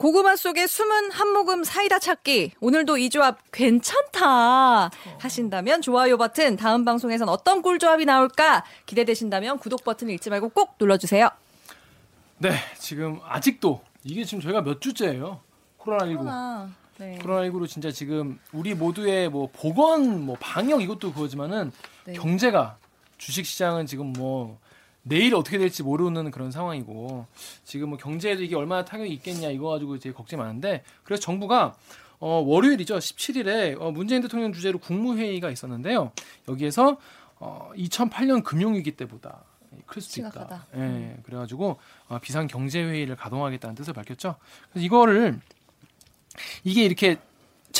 [0.00, 2.52] 고구마 속에 숨은 한 모금 사이다 찾기.
[2.60, 4.88] 오늘도 이 조합 괜찮다
[5.18, 11.28] 하신다면 좋아요 버튼, 다음 방송에선 어떤 꿀조합이 나올까 기대되신다면 구독 버튼을 잊지 말고 꼭 눌러주세요.
[12.38, 15.42] 네, 지금 아직도 이게 지금 저희가 몇 주째예요.
[15.78, 16.16] 코로나19.
[16.16, 17.18] 코로나, 네.
[17.18, 21.72] 코로나19로 진짜 지금 우리 모두의 뭐 보건, 뭐 방역 이것도 그거지만은
[22.06, 22.14] 네.
[22.14, 22.78] 경제가
[23.18, 24.58] 주식 시장은 지금 뭐
[25.02, 27.26] 내일 어떻게 될지 모르는 그런 상황이고
[27.64, 31.74] 지금 뭐 경제에도 이게 얼마나 타격이 있겠냐 이거 가지고 이제 걱정이 많은데 그래서 정부가
[32.18, 36.12] 어 월요일이죠 17일에 어 문재인 대통령 주재로 국무회의가 있었는데요
[36.48, 36.98] 여기에서
[37.38, 39.44] 어 2008년 금융위기 때보다
[39.86, 40.30] 클 수도 있다.
[40.30, 40.66] 심각하다.
[40.76, 41.78] 예, 그래가지고
[42.08, 44.36] 어, 비상 경제 회의를 가동하겠다는 뜻을 밝혔죠.
[44.70, 45.40] 그래서 이거를
[46.64, 47.18] 이게 이렇게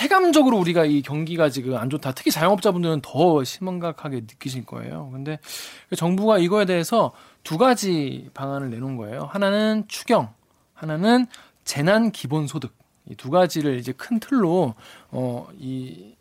[0.05, 2.13] 체감적으로 우리가 이 경기가 지금 안 좋다.
[2.13, 5.11] 특히 자영업자분들은 더 심각하게 느끼실 거예요.
[5.13, 5.39] 근데
[5.95, 7.13] 정부가 이거에 대해서
[7.45, 9.29] 두 가지 방안을 내놓은 거예요.
[9.31, 10.33] 하나는 추경,
[10.73, 11.27] 하나는
[11.65, 12.73] 재난 기본 소득.
[13.11, 14.75] 이 두 가지를 이제 큰 틀로
[15.11, 16.15] 어이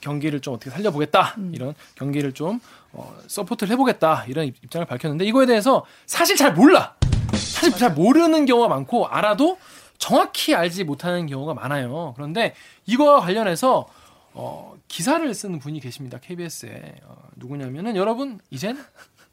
[0.00, 2.60] 경기를 좀 어떻게 살려보겠다 이런 경기를 좀
[2.92, 6.94] 어, 서포트를 해보겠다 이런 입- 입장을 밝혔는데 이거에 대해서 사실 잘 몰라
[7.32, 9.58] 사실 잘 모르는 경우가 많고 알아도
[9.98, 12.54] 정확히 알지 못하는 경우가 많아요 그런데
[12.86, 13.86] 이거와 관련해서
[14.32, 18.82] 어, 기사를 쓰는 분이 계십니다 KBS에 어, 누구냐면은 여러분 이젠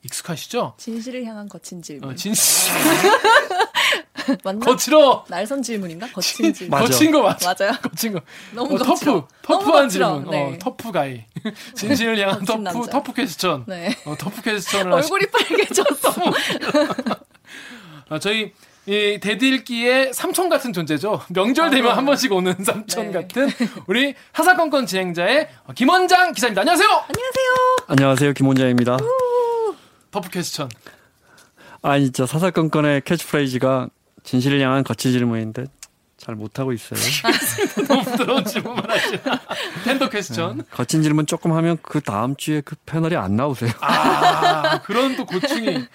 [0.03, 2.09] 익숙하시죠 진실을 향한 거친 질문.
[2.11, 2.73] 어, 진실
[4.43, 4.65] 맞나?
[4.65, 6.07] 거칠어 날선 질문인가?
[6.11, 6.71] 거친 질문.
[6.79, 6.85] 맞아.
[6.91, 7.77] 거친 거 맞아 맞아요.
[7.79, 8.21] 거친 거
[8.53, 9.27] 너무 어, 거칠어.
[9.43, 9.89] 터프 터프한.
[9.89, 10.43] 질문 네.
[10.53, 11.23] 어, 터프 가이
[11.75, 12.89] 진실을 향한 터프 남자.
[12.91, 13.95] Tough question 네.
[14.05, 16.13] 어, tough question을 얼굴이 빨개졌어.
[18.09, 18.51] 아, 저희
[18.87, 21.21] 이 댓읽기의 삼촌 같은 존재죠.
[21.29, 23.13] 명절 되면 아, 한 번씩 오는 삼촌 네.
[23.13, 23.49] 같은
[23.87, 26.61] 우리 사사건건 진행자의 김원장 기자입니다.
[26.61, 26.87] 안녕하세요.
[26.87, 27.75] 안녕하세요.
[27.87, 28.97] 안녕하세요, 김원장입니다.
[30.11, 30.69] Tough question.
[31.81, 33.89] 아니, 저 사사건건의 캐치프레이즈가
[34.23, 35.65] 진실을 향한 거친 질문인데
[36.17, 36.99] 잘 못하고 있어요.
[37.87, 39.39] 너무 부드러운 질문만 하시나.
[39.83, 40.63] Tender question.
[40.71, 43.71] 거친 질문 조금 하면 그 다음 주에 그 패널이 안 나오세요.
[43.81, 45.85] 아, 그런 또 고충이.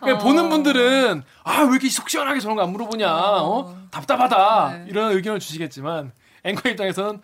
[0.00, 0.26] 그러니까 어.
[0.26, 3.08] 보는 분들은 아, 왜 이렇게 속 시원하게 저런 거 안 물어보냐.
[3.10, 3.76] 어?
[3.90, 4.70] 답답하다.
[4.72, 4.84] 네.
[4.88, 6.12] 이런 의견을 주시겠지만
[6.44, 7.20] 앵커 입장에서는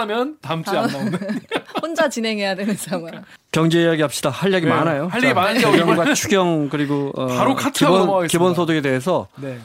[0.00, 1.12] 하면 다음 주에 안 나오는.
[1.80, 3.24] 혼자 진행해야 되는 상황.
[3.52, 4.28] 경제 이야기 합시다.
[4.30, 5.06] 할 얘기 네, 많아요.
[5.08, 8.26] 할 얘기 자, 많은데 재경과 추경 그리고 어, 바로 카트하고 기본.
[8.26, 9.58] 기본소득에 대해서 네.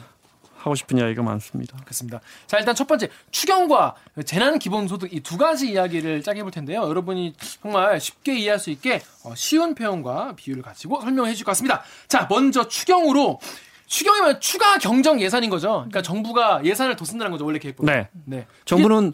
[0.62, 1.76] 하고 싶은 이야기가 많습니다.
[1.78, 2.20] 그렇습니다.
[2.46, 6.82] 자, 일단 첫 번째 추경과 재난 기본소득 이 두 가지 이야기를 짜게 해볼 텐데요.
[6.82, 11.82] 여러분이 정말 쉽게 이해할 수 있게 어, 쉬운 표현과 비유를 가지고 설명해 주실 것 같습니다.
[12.08, 13.40] 자, 먼저 추경으로
[13.86, 15.68] 추경이면 추가 경정 예산인 거죠.
[15.72, 17.44] 그러니까 정부가 예산을 더 쓴다는 거죠.
[17.44, 17.92] 원래 계획보다.
[17.92, 18.08] 네.
[18.24, 18.46] 네.
[18.64, 19.12] 정부는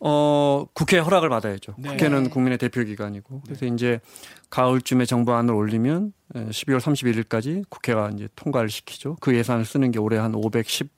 [0.00, 1.74] 어 국회 허락을 받아야죠.
[1.78, 1.90] 네.
[1.90, 2.30] 국회는 네.
[2.30, 4.00] 국민의 대표 기관이고 그래서 이제
[4.48, 9.16] 가을쯤에 정부안을 올리면 에, 12월 31일까지 국회가 이제 통과를 시키죠.
[9.20, 10.88] 그 예산을 쓰는 게 올해 한 510조,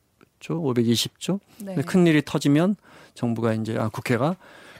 [0.40, 1.40] 520조.
[1.58, 1.74] 네.
[1.74, 2.76] 근데 큰 일이 터지면
[3.14, 4.36] 정부가 이제 아 국회가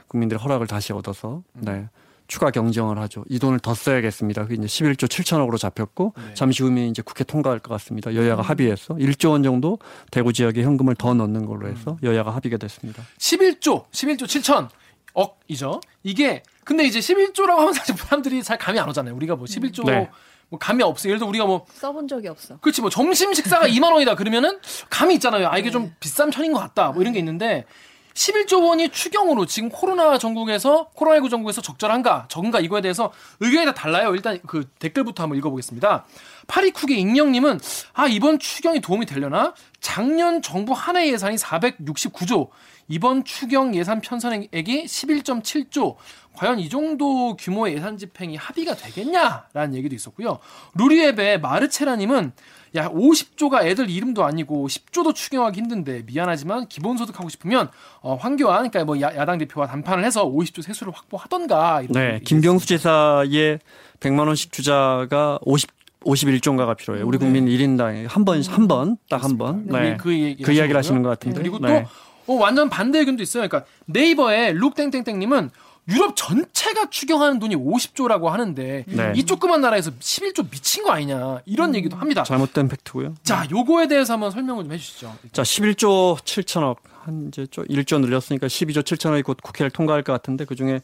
[0.07, 1.61] 국민들의 허락을 다시 얻어서 음.
[1.61, 1.89] 네.
[2.27, 3.25] 추가 경정을 하죠.
[3.29, 4.43] 이 돈을 더 써야겠습니다.
[4.43, 6.33] 그게 이제 11조 7천억으로 잡혔고 네.
[6.33, 8.15] 잠시 후면 이제 국회 통과할 것 같습니다.
[8.15, 9.77] 여야가 합의해서 1조 원 정도
[10.09, 13.03] 대구 지역에 현금을 더 넣는 걸로 해서 여야가 합의가 됐습니다.
[13.17, 14.69] 11조, 11조 7천
[15.13, 15.81] 억이죠.
[16.03, 19.15] 이게 근데 이제 11조라고 하면 사실 사람들이 잘 감이 안 오잖아요.
[19.15, 20.09] 우리가 뭐 11조 네.
[20.53, 21.09] 뭐 감이 없어.
[21.09, 22.57] 예를 들어 우리가 뭐 써본 적이 없어.
[22.61, 25.47] 그렇지 뭐 점심 식사가 2만 원이다 그러면은 감이 있잖아요.
[25.49, 26.91] 아 이게 좀 비싼 편인 것 같다.
[26.91, 27.65] 뭐 이런 게 있는데
[28.13, 34.13] 11조 원이 추경으로 지금 코로나 전국에서 코로나19 전국에서 적절한가 적은가 이거에 대해서 의견이 다 달라요.
[34.13, 36.05] 일단 그 댓글부터 한번 읽어보겠습니다.
[36.45, 37.59] 파리쿡의 익명님은
[37.93, 39.55] 아 이번 추경이 도움이 되려나?
[39.81, 42.49] 작년 정부 한 해 예산이 469조
[42.87, 45.95] 이번 추경 예산 편성액이 11.7조
[46.35, 50.39] 과연 이 정도 규모의 예산 집행이 합의가 되겠냐라는 얘기도 있었고요.
[50.75, 52.31] 루리앱의 마르체라님은
[52.75, 57.69] 야 50조가 애들 이름도 아니고 10조도 추경하기 힘든데 미안하지만 기본소득 하고 싶으면
[58.01, 62.65] 어, 황교안 그러니까 뭐 야, 당 대표와 담판을 해서 50조 세수를 확보하던가 이런 네, 김경수
[62.65, 63.59] 지사의
[63.99, 65.69] 100만 원씩 주자가 50
[66.03, 67.05] 51조인가가 필요해요.
[67.07, 69.65] 우리 국민 1인당 한 번 한 번 딱 한 번.
[69.67, 69.79] 네.
[69.91, 69.97] 네.
[69.97, 70.09] 그,
[70.43, 71.01] 그 이야기를 하시는.
[71.01, 71.39] 것 같은데.
[71.39, 71.85] 그리고 네.
[72.25, 73.47] 또 어, 완전 반대 의견도 있어요.
[73.47, 75.51] 그러니까 네이버에 룩땡땡땡님은
[75.89, 79.13] 유럽 전체가 추경하는 돈이 50조라고 하는데 네.
[79.15, 82.23] 이 조그만 나라에서 11조 미친 거 아니냐 이런 얘기도 합니다.
[82.23, 83.15] 잘못된 팩트고요.
[83.23, 85.13] 자, 요거에 대해서 한번 설명을 좀 해주시죠.
[85.33, 90.45] 자, 11조 7천억 한 이제 좀 1조 늘렸으니까 12조 7천억이 곧 국회를 통과할 것 같은데
[90.45, 90.79] 그 중에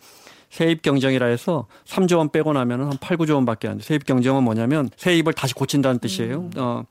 [0.49, 3.83] 세입 경쟁이라 해서 3조 원 빼고 나면은 한 8, 9조 원밖에 안 돼.
[3.83, 6.37] 세입 경쟁은 뭐냐면 세입을 다시 고친다는 뜻이에요.
[6.39, 6.51] 음.
[6.57, 6.83] 어,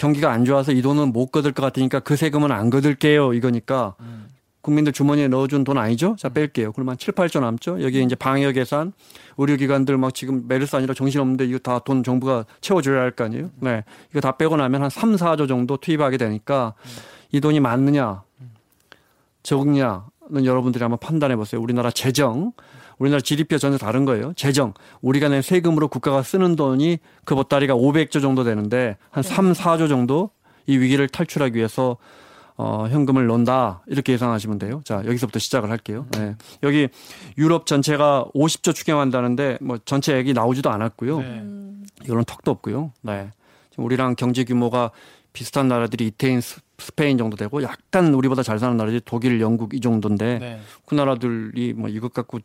[0.00, 3.34] 경기가 안 좋아서 이 돈은 못 거둘 것 같으니까 그 세금은 안 거둘게요.
[3.34, 4.28] 이거니까 음.
[4.62, 6.16] 국민들 주머니에 넣어준 돈 아니죠?
[6.18, 6.72] 자, 뺄게요.
[6.72, 7.82] 그러면 한 7, 8조 남죠?
[7.82, 8.92] 여기 이제 방역 예산,
[9.36, 13.50] 의료기관들 막 지금 메르스 아니라 정신없는데 이거 다 돈 정부가 채워줘야 할 거 아니에요?
[13.60, 13.84] 네.
[14.10, 16.72] 이거 다 빼고 나면 한 3, 4조 정도 투입하게 되니까
[17.32, 18.22] 이 돈이 많느냐,
[19.42, 19.68] 적
[20.30, 21.60] 느냐는 여러분들이 한번 판단해 보세요.
[21.60, 22.52] 우리나라 재정,
[22.98, 24.32] 우리나라 GDP가 전혀 다른 거예요.
[24.34, 24.74] 재정.
[25.00, 30.30] 우리가 낸 세금으로 국가가 쓰는 돈이 그 보따리가 500조 정도 되는데 한 3, 4조 정도
[30.66, 31.96] 이 위기를 탈출하기 위해서
[32.56, 33.82] 어, 현금을 넣는다.
[33.86, 34.82] 이렇게 예상하시면 돼요.
[34.84, 36.06] 자, 여기서부터 시작을 할게요.
[36.12, 36.36] 네.
[36.62, 36.88] 여기
[37.38, 41.20] 유럽 전체가 50조 추경한다는데 뭐 전체액이 나오지도 않았고요.
[41.20, 41.42] 네.
[42.04, 42.92] 이거는 턱도 없고요.
[43.00, 43.30] 네.
[43.70, 44.90] 지금 우리랑 경제 규모가
[45.32, 49.80] 비슷한 나라들이 이태인, 스- 스페인 정도 되고 약간 우리보다 잘 사는 나라들이 독일, 영국 이
[49.80, 50.60] 정도인데 네.
[50.86, 52.40] 그 나라들이 뭐 이것 갖고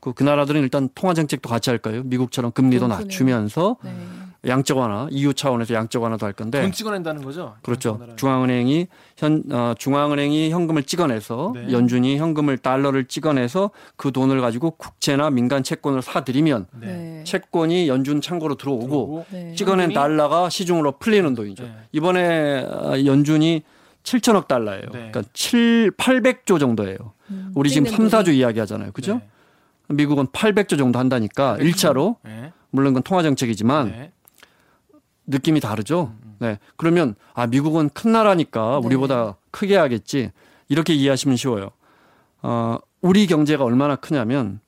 [0.00, 2.02] 그, 그 나라들은 일단 통화 정책도 같이 할까요?
[2.04, 3.04] 미국처럼 금리도 그렇군요.
[3.04, 3.94] 낮추면서 네.
[4.48, 7.54] 양적 완화, EU 차원에서 양적 완화도 할 건데 돈 찍어낸다는 거죠.
[7.56, 7.60] 네.
[7.62, 8.00] 그렇죠.
[8.16, 11.72] 중앙은행이 현 어, 중앙은행이 현금을 찍어내서 네.
[11.72, 16.86] 연준이 현금을 달러를 찍어내서 그 돈을 가지고 국채나 민간 채권을 사들이면 네.
[16.86, 17.24] 네.
[17.24, 19.54] 채권이 연준 창고로 들어오고 그리고 네.
[19.54, 21.62] 찍어낸 현금이- 달러가 시중으로 풀리는 돈이죠.
[21.64, 21.72] 네.
[21.92, 23.62] 이번에 어, 연준이
[24.02, 24.82] 7천억 달러예요.
[24.92, 25.10] 네.
[25.10, 26.96] 그러니까 7, 800조 정도예요.
[27.30, 28.38] 음, 우리 지금 찍는 3, 4조 돈이.
[28.38, 28.92] 이야기 하잖아요.
[28.92, 29.14] 그죠?
[29.14, 29.28] 네.
[29.88, 32.52] 미국은 800조 정도 한다니까 1차로 네.
[32.70, 34.12] 물론 그건 통화 정책이지만 네.
[35.26, 36.12] 느낌이 다르죠.
[36.38, 36.58] 네.
[36.76, 38.86] 그러면 아 미국은 큰 나라니까 네.
[38.86, 40.30] 우리보다 크게 하겠지.
[40.68, 41.70] 이렇게 이해하시면 쉬워요.
[42.42, 44.60] 어, 우리 경제가 얼마나 크냐면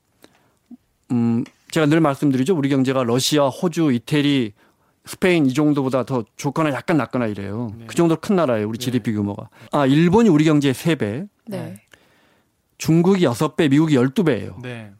[1.11, 2.55] 음, 제가 늘 말씀드리죠.
[2.55, 4.53] 우리 경제가 러시아, 호주, 이태리,
[5.05, 7.73] 스페인 이 정도보다 더 좋거나 약간 낮거나 이래요.
[7.77, 7.85] 네.
[7.87, 8.67] 그 정도로 큰 나라예요.
[8.67, 8.85] 우리 네.
[8.85, 9.49] GDP 규모가.
[9.71, 11.81] 아, 일본이 우리 경제의 3배, 네.
[12.77, 14.61] 중국이 6배, 미국이 12배예요.
[14.61, 14.91] 네.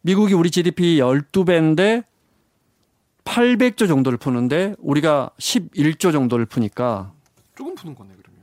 [0.00, 2.04] 미국이 우리 GDP 12배인데
[3.24, 7.12] 800조 정도를 푸는데 우리가 11조 정도를 푸니까
[7.56, 8.40] 조금 푸는 거네 그러면.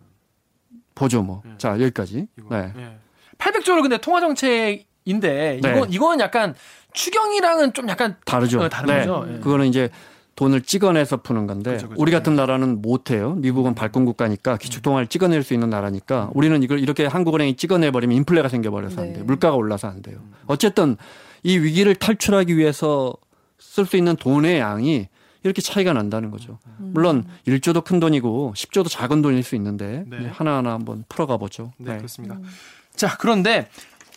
[0.95, 1.41] 보죠 뭐.
[1.45, 1.51] 네.
[1.57, 2.27] 자, 여기까지.
[2.37, 2.55] 이거.
[2.55, 2.73] 네.
[2.75, 2.97] 네.
[3.37, 5.81] 800조를 근데 통화 정책인데 네.
[5.89, 6.53] 이거는 약간
[6.93, 8.61] 추경이랑은 좀 약간 다르죠.
[8.61, 8.99] 어, 다른 네.
[8.99, 9.25] 거죠.
[9.33, 9.39] 예.
[9.39, 9.89] 그거는 이제
[10.35, 12.01] 돈을 찍어내서 푸는 건데 그죠, 그죠.
[12.01, 13.33] 우리 같은 나라는 못 해요.
[13.37, 18.47] 미국은 발권 국가니까 기축통화를 찍어낼 수 있는 나라니까 우리는 이걸 이렇게 한국은행이 찍어내 버리면 인플레가
[18.49, 19.13] 생겨 버려서 안 네.
[19.13, 19.25] 돼요.
[19.25, 20.19] 물가가 올라서 안 돼요.
[20.47, 20.97] 어쨌든
[21.43, 23.13] 이 위기를 탈출하기 위해서
[23.71, 25.07] 쓸 수 있는 돈의 양이
[25.43, 26.59] 이렇게 차이가 난다는 거죠.
[26.81, 26.91] 음.
[26.93, 30.27] 물론 1조도 큰 돈이고 10조도 작은 돈일 수 있는데 네.
[30.27, 31.71] 하나하나 한번 풀어가 보죠.
[31.77, 31.97] 네, 네.
[31.97, 32.37] 그렇습니다.
[32.97, 33.69] 자, 그런데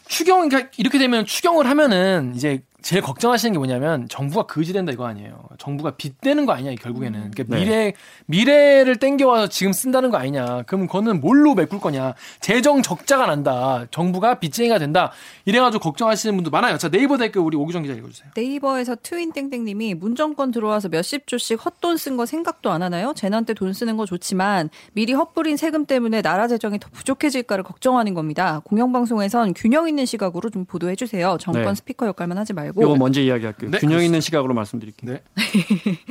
[0.09, 5.49] 추경 그러니까 이렇게 되면 추경을 하면은 이제 제일 걱정하시는 게 뭐냐면 정부가 거지된다 이거 아니에요.
[5.57, 7.31] 정부가 빚대는 거 아니냐 결국에는.
[7.31, 7.65] 그러니까 네.
[7.65, 7.93] 미래
[8.27, 10.65] 미래를 땡겨와서 지금 쓴다는 거 아니냐.
[10.67, 12.13] 그럼 그거는 뭘로 메꿀 거냐.
[12.41, 13.87] 재정 적자가 난다.
[13.91, 15.13] 정부가 빚쟁이가 된다.
[15.47, 16.77] 이래가지고 걱정하시는 분도 많아요.
[16.77, 18.33] 자 네이버 댓글 우리 오기정 기자 읽어주세요.
[18.37, 23.15] 네이버에서 트윈 땡땡님이 문정권 들어와서 몇십 조씩 헛돈 쓴 거 생각도 안 하나요?
[23.17, 28.13] 재난 때 돈 쓰는 거 좋지만 미리 헛부린 세금 때문에 나라 재정이 더 부족해질까를 걱정하는
[28.13, 28.61] 겁니다.
[28.65, 31.39] 공영방송에선 균형 있는 시각으로 좀 보도해 주세요.
[31.41, 31.75] 정권 네.
[31.77, 32.74] 스피커 역할만 하지 말고.
[32.83, 33.71] 요거 먼저 이야기할게요.
[33.71, 34.21] 네, 균형 있는.
[34.21, 35.13] 시각으로 말씀드릴게요.
[35.13, 35.23] 네.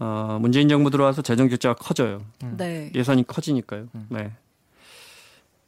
[0.00, 2.20] 어, 문재인 정부 들어와서 재정 적자가 커져요.
[2.56, 2.90] 네.
[2.94, 3.88] 예산이 커지니까요.
[3.94, 4.06] 음.
[4.10, 4.32] 네.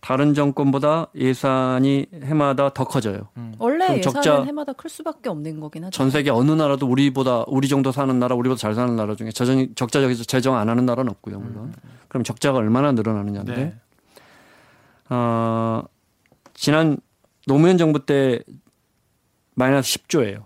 [0.00, 3.28] 다른 정권보다 예산이 해마다 더 커져요.
[3.58, 5.90] 원래 그럼 예산은 적자- 해마다 클 수밖에 없는 거긴 하죠.
[5.96, 9.74] 전 세계 어느 나라도 우리보다 우리 정도 사는 나라, 우리보다 잘 사는 나라 중에 재정
[9.74, 11.74] 적자 적에서 재정 안 하는 나라는 없고요, 물론.
[12.08, 13.74] 그럼 적자가 얼마나 늘어나느냐인데 네.
[15.10, 15.82] 어,
[16.54, 16.96] 지난
[17.46, 18.40] 노무현 정부 때
[19.54, 20.44] 마이너스 10조예요.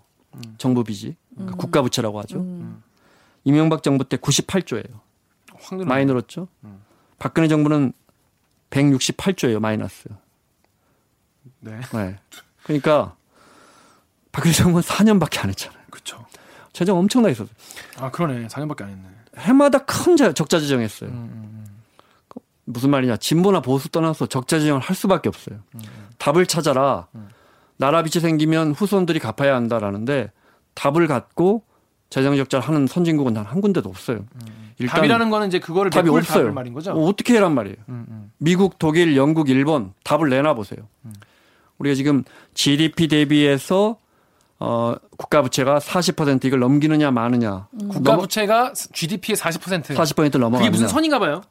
[0.58, 2.38] 정부 빚이 그러니까 국가 부채라고 하죠.
[2.40, 2.82] 음.
[3.44, 4.90] 이명박 정부 때 98조예요.
[5.54, 5.86] 확 늘어나요.
[5.88, 6.48] 많이 늘었죠.
[6.64, 6.82] 음.
[7.18, 7.92] 박근혜 정부는
[8.70, 10.08] 168조예요, 마이너스.
[11.60, 11.80] 네.
[11.92, 12.18] 네.
[12.64, 13.16] 그러니까
[14.32, 15.80] 박근혜 정부는 4년밖에 안 했잖아요.
[15.90, 16.24] 그렇죠.
[16.72, 17.54] 재정 엄청나게 있었어요.
[17.98, 18.48] 아 그러네.
[18.48, 19.08] 4년밖에 안 했네.
[19.38, 21.10] 해마다 큰 재- 적자 재정했어요.
[21.10, 21.74] 음, 음,
[22.64, 23.16] 무슨 말이냐?
[23.18, 25.59] 진보나 보수 떠나서 적자 재정을 할 수밖에 없어요.
[25.75, 25.80] 음.
[26.18, 27.06] 답을 찾아라.
[27.14, 27.28] 음.
[27.76, 30.30] 나라 빚이 생기면 후손들이 갚아야 한다라는데
[30.75, 31.62] 답을 갖고
[32.11, 34.25] 재정 적자를 하는 선진국은 단 한 군데도 없어요.
[34.78, 36.52] 일단 답이라는 거는 이제 그거를 답이 없어요.
[36.52, 36.92] 말인 거죠.
[36.92, 37.76] 어, 어떻게 해란 말이에요.
[37.88, 38.33] 음, 음.
[38.38, 40.80] 미국, 독일, 영국, 일본 답을 내놔 보세요.
[41.78, 42.23] 우리가 지금
[42.54, 43.99] GDP 대비해서
[44.61, 47.66] 어, 국가 부채가 40% 이걸 넘기느냐 마느냐.
[47.90, 49.94] 국가 부채가 GDP의 40%.
[49.94, 50.71] 40%를 그게 넘어가느냐.
[50.71, 51.42] 무슨 선인가 봐요.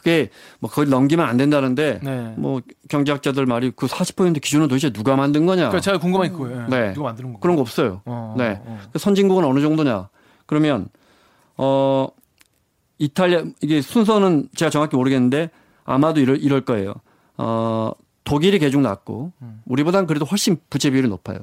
[0.00, 0.30] 그게
[0.60, 2.34] 뭐 거의 넘기면 안 된다는데 네.
[2.38, 5.68] 뭐 경제학자들 말이 그 40% 기준은 도대체 누가 만든 거냐.
[5.68, 6.66] 그러니까 제가 궁금한 게 그거예요.
[6.68, 6.92] 네.
[6.94, 7.38] 누가 만드는 거.
[7.40, 8.00] 그런 거 없어요.
[8.06, 8.60] 어, 네.
[8.64, 10.08] 어, 그 선진국은 어느 정도냐?
[10.46, 10.88] 그러면
[11.58, 12.08] 어
[12.98, 15.50] 이탈리아 이게 순서는 제가 정확히 모르겠는데
[15.84, 16.94] 아마도 이럴, 이럴 거예요.
[17.36, 17.92] 어,
[18.24, 19.62] 독일이 개중 낮고 음.
[19.66, 21.40] 우리보다는 그래도 훨씬 부채 비율이 높아요.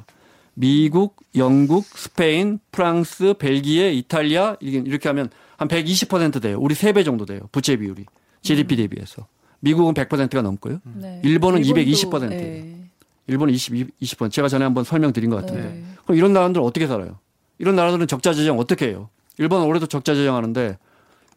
[0.55, 6.57] 미국, 영국, 스페인, 프랑스, 벨기에, 이탈리아 이렇게 하면 한 120% 돼요.
[6.59, 7.41] 우리 3배 정도 돼요.
[7.51, 8.05] 부채 비율이.
[8.41, 8.77] GDP 음.
[8.77, 9.27] 대비해서.
[9.59, 10.79] 미국은 100%가 넘고요.
[10.83, 11.21] 네.
[11.23, 12.29] 일본은 일본도, 220%예요.
[12.29, 12.89] 네.
[13.27, 14.31] 일본은 20, 20%.
[14.31, 15.61] 제가 전에 한번 설명드린 것 같은데.
[15.61, 15.83] 네.
[16.03, 17.19] 그럼 이런 나라들은 어떻게 살아요?
[17.57, 19.09] 이런 나라들은 적자 재정 어떻게 해요?
[19.37, 20.77] 일본은 올해도 적자 재정하는데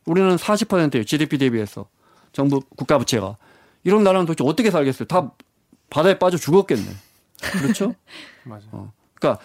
[0.05, 1.05] 우리는 40%예요.
[1.05, 1.87] GDP 대비해서.
[2.33, 3.37] 정부 국가 부채가.
[3.85, 5.07] 이런 나라는 도대체 어떻게 살겠어요?
[5.09, 5.33] 다
[5.89, 6.87] 바다에 빠져 죽었겠네.
[7.41, 7.95] 그렇죠?
[8.45, 8.63] 맞아요.
[8.73, 8.93] 어.
[9.15, 9.43] 그러니까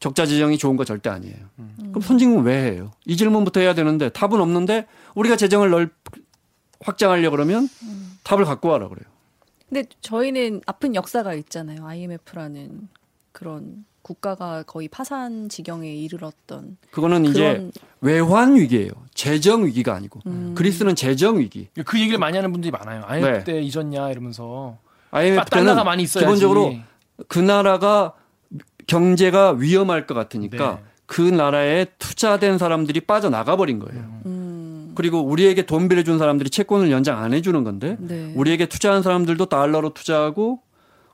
[0.00, 1.36] 적자 재정이 좋은 거 절대 아니에요.
[1.58, 1.74] 음.
[1.78, 2.90] 그럼 선진국은 왜 해요?
[3.04, 5.92] 이 질문부터 해야 되는데 답은 없는데 우리가 재정을 넓
[6.84, 8.18] 확장하려고 그러면 음.
[8.24, 9.10] 답을 갖고 와라 그래요.
[9.68, 11.86] 근데 저희는 아픈 역사가 있잖아요.
[11.86, 12.88] IMF라는
[13.32, 17.70] 그런 국가가 거의 파산 지경에 이르렀던 그거는 이제
[18.00, 18.90] 외환 위기예요.
[19.14, 20.20] 재정 위기가 아니고.
[20.26, 20.54] 음.
[20.56, 21.68] 그리스는 재정 위기.
[21.86, 23.02] 그 얘기를 많이 하는 분들이 많아요.
[23.06, 23.44] IMF 네.
[23.44, 24.76] 때 잊었냐 이러면서
[25.12, 26.26] IMF 때는 많이 있어야지.
[26.26, 26.74] 기본적으로
[27.28, 28.14] 그 나라가
[28.86, 30.84] 경제가 위험할 것 같으니까 네.
[31.06, 34.00] 그 나라에 투자된 사람들이 빠져나가 버린 거예요.
[34.00, 34.31] 음.
[34.92, 34.94] 음.
[34.94, 38.32] 그리고 우리에게 돈 빌려준 사람들이 채권을 연장 안 해주는 건데 네.
[38.36, 40.60] 우리에게 투자한 사람들도 달러로 투자하고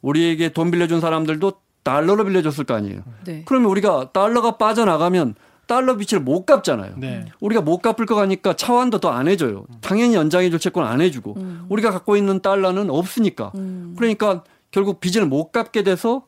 [0.02, 3.00] 우리에게 돈 빌려준 사람들도 달러로 빌려줬을 거 아니에요.
[3.24, 3.42] 네.
[3.46, 5.34] 그러면 우리가 달러가 빠져나가면
[5.66, 6.94] 달러 빚을 못 갚잖아요.
[6.96, 7.26] 네.
[7.40, 9.66] 우리가 못 갚을 거 가니까 차환도 더 안 해줘요.
[9.80, 11.66] 당연히 연장해줄 채권 안 해주고 음.
[11.68, 13.94] 우리가 갖고 있는 달러는 없으니까 음.
[13.96, 16.24] 그러니까 결국 빚을 못 갚게 돼서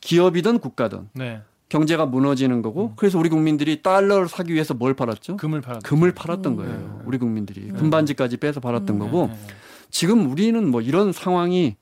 [0.00, 1.40] 기업이든 국가든 네.
[1.74, 5.36] 경제가 무너지는 거고 그래서 우리 국민들이 달러를 사기 위해서 뭘 팔았죠?
[5.38, 5.82] 금을 팔았.
[5.82, 6.56] 금을 팔았던 음.
[6.56, 7.02] 거예요.
[7.04, 8.98] 우리 국민들이 금반지까지 빼서 팔았던 음.
[9.00, 9.36] 거고 네.
[9.90, 11.74] 지금 우리는 뭐 이런 상황이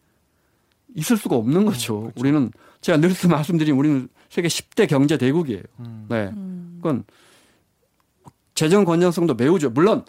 [0.95, 2.11] 있을 수가 없는 거죠.
[2.17, 5.63] 우리는 제가 늘 말씀드린 우리는 세계 10대 경제 대국이에요.
[5.81, 6.07] 음.
[6.09, 6.31] 네.
[6.35, 6.79] 음.
[6.79, 7.05] 그건
[8.55, 9.69] 재정 건전성도 매우 좋.
[9.71, 10.07] 물론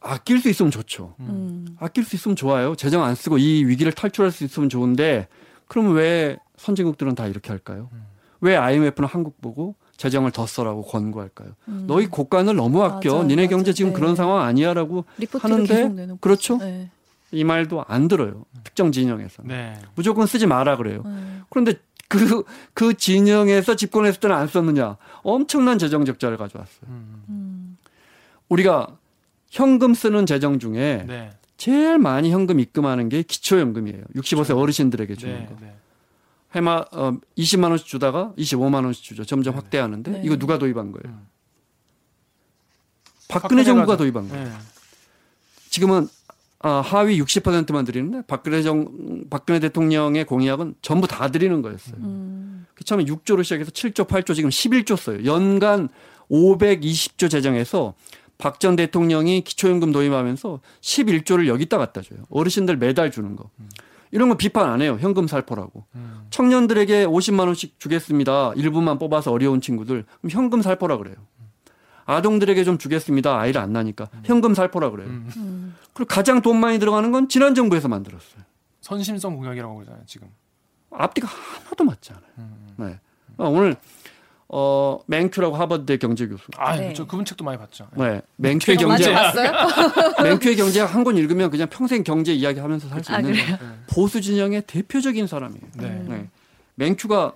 [0.00, 1.14] 아낄 수 있으면 좋죠.
[1.20, 1.64] 음.
[1.78, 2.74] 아낄 수 있으면 좋아요.
[2.74, 5.28] 재정 안 쓰고 이 위기를 탈출할 수 있으면 좋은데
[5.68, 7.88] 그럼 왜 선진국들은 다 이렇게 할까요?
[7.92, 8.15] 음.
[8.40, 11.52] 왜 IMF는 한국 보고 재정을 더 써라고 권고할까요?
[11.68, 11.84] 음.
[11.86, 13.12] 너희 국간을 너무 아껴.
[13.12, 13.48] 맞아요, 니네 맞아요.
[13.48, 13.98] 경제 지금 네.
[13.98, 15.04] 그런 상황 아니야라고
[15.40, 16.58] 하는데 그렇죠?
[16.58, 16.90] 네.
[17.32, 18.44] 이 말도 안 들어요.
[18.64, 19.42] 특정 진영에서.
[19.44, 19.74] 네.
[19.94, 21.02] 무조건 쓰지 마라 그래요.
[21.04, 21.12] 네.
[21.50, 21.74] 그런데
[22.08, 24.96] 그, 그 진영에서 집권했을 때는 안 썼느냐.
[25.22, 26.80] 엄청난 재정 적자를 가져왔어요.
[26.88, 27.24] 음.
[27.28, 27.76] 음.
[28.48, 28.96] 우리가
[29.50, 31.30] 현금 쓰는 재정 중에 네.
[31.56, 34.04] 제일 많이 현금 입금하는 게 기초연금이에요.
[34.14, 35.46] 65세 어르신들에게 주는 네.
[35.46, 35.56] 거.
[36.56, 36.58] 네.
[36.58, 39.24] 해마 어, 20만 원씩 주다가 25만 원씩 주죠.
[39.24, 39.60] 점점 네.
[39.60, 40.22] 확대하는데 네.
[40.24, 41.14] 이거 누가 도입한 거예요?
[41.16, 41.26] 음.
[43.28, 44.44] 박근혜 박근혜가 정부가 저- 도입한 거예요.
[44.44, 44.50] 네.
[45.70, 46.08] 지금은
[46.60, 51.96] 아, 하위 60%만 드리는데 박근혜 정 박근혜 대통령의 공약은 전부 다 드리는 거였어요.
[51.98, 52.66] 음.
[52.74, 55.24] 그 처음에 6조로 시작해서 7조, 8조 지금 11조 써요.
[55.24, 55.88] 연간
[56.30, 57.94] 520조 재정에서
[58.38, 62.20] 박 전 대통령이 기초연금 도입하면서 11조를 여기다 갖다 줘요.
[62.30, 63.50] 어르신들 매달 주는 거.
[64.10, 64.96] 이런 거 비판 안 해요.
[65.00, 65.84] 현금 살포라고.
[65.94, 66.26] 음.
[66.30, 68.52] 청년들에게 50만 원씩 주겠습니다.
[68.56, 70.04] 일부만 뽑아서 어려운 친구들.
[70.20, 71.16] 그럼 현금 살포라 그래요.
[72.04, 73.38] 아동들에게 좀 주겠습니다.
[73.38, 74.08] 아이를 안 나니까.
[74.24, 75.08] 현금 살포라 그래요.
[75.08, 75.30] 음.
[75.36, 75.76] 음.
[75.92, 78.42] 그리고 가장 돈 많이 들어가는 건 지난 정부에서 만들었어요.
[78.80, 80.02] 선심성 공약이라고 그러잖아요.
[80.06, 80.28] 지금.
[80.90, 82.30] 앞뒤가 하나도 맞지 않아요.
[82.38, 82.74] 음.
[82.76, 83.00] 네.
[83.38, 83.76] 어, 오늘
[84.48, 86.44] 어 맹큐라고 하버드대 경제 교수.
[86.56, 86.92] 아, 네.
[86.94, 87.88] 저 그분 책도 많이 봤죠.
[87.96, 88.20] 네.
[88.36, 89.12] 맹큐의 경제.
[90.22, 93.58] 맹큐의 경제 한 권 읽으면 그냥 평생 경제 이야기 하면서 살수 아, 있는 그래요?
[93.90, 95.62] 보수 진영의 대표적인 사람이에요.
[95.78, 96.04] 네.
[96.08, 96.28] 네.
[96.76, 97.32] 맹큐가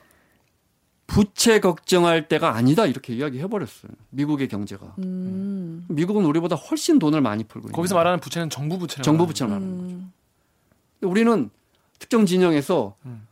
[1.09, 3.91] 부채 걱정할 때가 아니다 이렇게 이야기해 버렸어요.
[4.11, 4.95] 미국의 경제가.
[4.99, 5.85] 음.
[5.89, 9.03] 미국은 우리보다 훨씬 돈을 많이 풀고 있는 거기서 말하는 부채는 정부 부채.
[9.03, 9.95] 정부 부채를 말하는 거죠.
[9.97, 10.13] 음.
[11.01, 11.51] 근데 우리는
[11.99, 13.27] 특정 진영에서 음.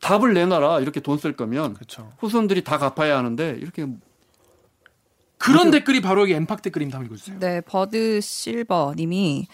[0.00, 2.12] 답을 내놔라 이렇게 돈 쓸 거면 그렇죠.
[2.18, 3.86] 후손들이 다 갚아야 하는데 이렇게
[5.38, 6.98] 그런 댓글이 바로 여기 엠팍 댓글입니다.
[6.98, 7.38] 한번 읽어주세요.
[7.38, 9.46] 네, 버드 실버 님이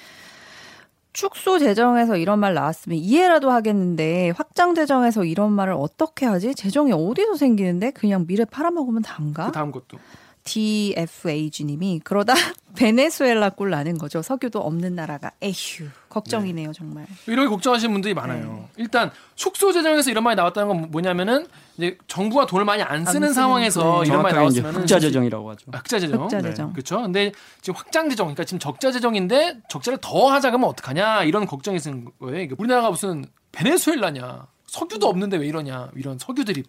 [1.13, 6.55] 축소 재정에서 이런 말 나왔으면 이해라도 하겠는데 확장 재정에서 이런 말을 어떻게 하지?
[6.55, 9.47] 재정이 어디서 생기는데 그냥 미래 팔아먹으면 단가?
[9.47, 9.99] 그 다음 것도.
[10.47, 12.33] DFAG 님이 그러다
[12.77, 14.23] 베네수엘라 꼴 나는 거죠.
[14.23, 17.07] 석유도 없는 나라가 에휴 걱정이네요 정말.
[17.27, 18.69] 이렇게 걱정하시는 분들이 많아요.
[18.77, 23.33] 일단 축소 재정에서 이런 말이 나왔다는 건 뭐냐면은 이제 정부가 돈을 많이 안 쓰는 쓰는,
[23.33, 24.09] 상황에서 네.
[24.09, 25.67] 이런 말이 나왔으면 흑자 재정이라고 하죠.
[25.73, 26.25] 아, 흑자 재정.
[26.25, 26.73] 흑자 재정.
[26.73, 27.03] 그렇죠.
[27.03, 31.79] 근데 지금 확장 재정, 그러니까 지금 적자 재정인데 적자를 더 하자 그러면 어떡하냐 이런 걱정이
[31.85, 32.41] 있는 거예요.
[32.41, 34.47] 이게 우리나라가 무슨 베네수엘라냐?
[34.67, 35.91] 석유도 없는데 왜 이러냐?
[35.97, 36.67] 이런 석유 드립.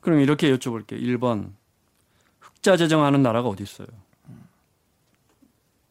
[0.00, 1.00] 그럼 이렇게 여쭤볼게요.
[1.00, 1.52] 1번
[2.64, 3.86] 흑자 재정하는 나라가 어디 있어요?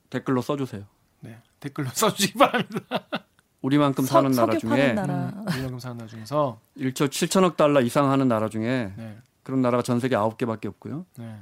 [0.09, 0.83] 댓글로 써주세요.
[1.19, 1.39] 네.
[1.59, 3.05] 댓글로 써주시기 바랍니다.
[3.61, 5.29] 우리만큼 사는 석- 나라 중에 나라.
[5.29, 9.17] 음, 우리만큼 사는 나라 중에서 1조 7천억 달러 이상 하는 나라 중에 네.
[9.43, 11.05] 그런 나라가 전 세계 9개밖에 없고요.
[11.17, 11.39] 네.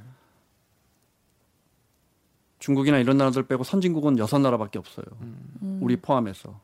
[2.59, 5.05] 중국이나 이런 나라들 빼고 선진국은 여섯 나라밖에 없어요.
[5.21, 5.79] 음.
[5.81, 6.59] 우리 포함해서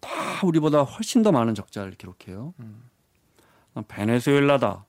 [0.00, 0.10] 다
[0.42, 2.52] 우리보다 훨씬 더 많은 적자를 기록해요.
[2.58, 2.82] 음.
[3.86, 4.84] 베네수엘라다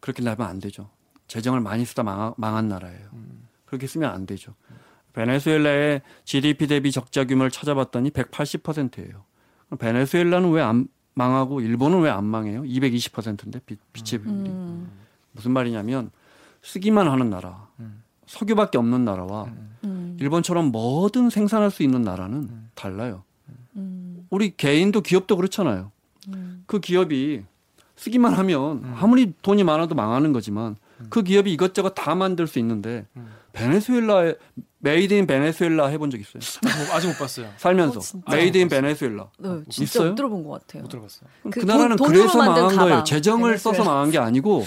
[0.00, 0.90] 그렇게 나면 안 되죠.
[1.32, 3.08] 재정을 많이 쓰다 망하, 망한 나라예요.
[3.64, 4.52] 그렇게 쓰면 안 되죠.
[5.14, 9.24] 베네수엘라의 GDP 대비 적자 규모를 찾아봤더니 180%예요.
[9.78, 12.62] 베네수엘라는 왜 안 망하고 일본은 왜 안 망해요?
[12.64, 14.50] 220%인데 빚, 빚의 비율이.
[14.50, 14.90] 음.
[15.32, 16.10] 무슨 말이냐면
[16.60, 18.02] 쓰기만 하는 나라, 음.
[18.26, 19.44] 석유밖에 없는 나라와
[19.84, 20.18] 음.
[20.20, 23.24] 일본처럼 뭐든 생산할 수 있는 나라는 달라요.
[23.76, 24.26] 음.
[24.28, 25.92] 우리 개인도 기업도 그렇잖아요.
[26.28, 26.64] 음.
[26.66, 27.42] 그 기업이
[27.96, 30.76] 쓰기만 하면 아무리 돈이 많아도 망하는 거지만
[31.10, 33.06] 그 기업이 이것저것 다 만들 수 있는데
[33.52, 34.34] 베네수엘라에
[34.78, 36.40] made in Venezuela 해본 적 있어요?
[36.40, 37.48] 아직 못- 아직 못 봤어요.
[37.56, 38.34] 살면서 어, 진짜?
[38.36, 40.08] Made in Venezuela 네, 진짜 있어요?
[40.10, 40.82] 못 들어본 것 같아요.
[40.82, 41.28] 못 들어봤어요.
[41.44, 42.88] 그, 그 나라는 돈- 그래서 만든 망한 가방.
[42.88, 43.04] 거예요.
[43.04, 43.92] 재정을 써서 베네수엘라.
[43.94, 44.64] 망한 게 아니고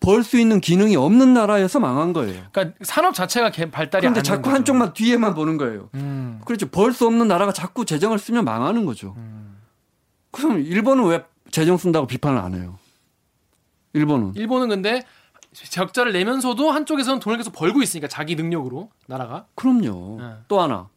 [0.00, 2.42] 벌 수 있는 기능이 없는 나라에서 망한 거예요.
[2.50, 4.54] 그러니까 산업 자체가 개- 발달이 안 자꾸 된 거죠.
[4.56, 5.90] 한쪽만 뒤에만 보는 거예요.
[5.94, 6.40] 음.
[6.44, 6.66] 그렇죠.
[6.68, 9.14] 벌 수 없는 나라가 자꾸 재정을 쓰면 망하는 거죠.
[9.16, 9.58] 음.
[10.32, 11.22] 그럼 일본은 왜
[11.52, 12.78] 재정 쓴다고 비판을 안 해요?
[13.92, 15.04] 일본은 일본은 근데
[15.52, 20.18] 적자를 내면서도 한쪽에서는 돈을 계속 벌고 있으니까 자기 능력으로 나라가 그럼요.
[20.20, 20.32] 네.
[20.48, 20.88] 또 하나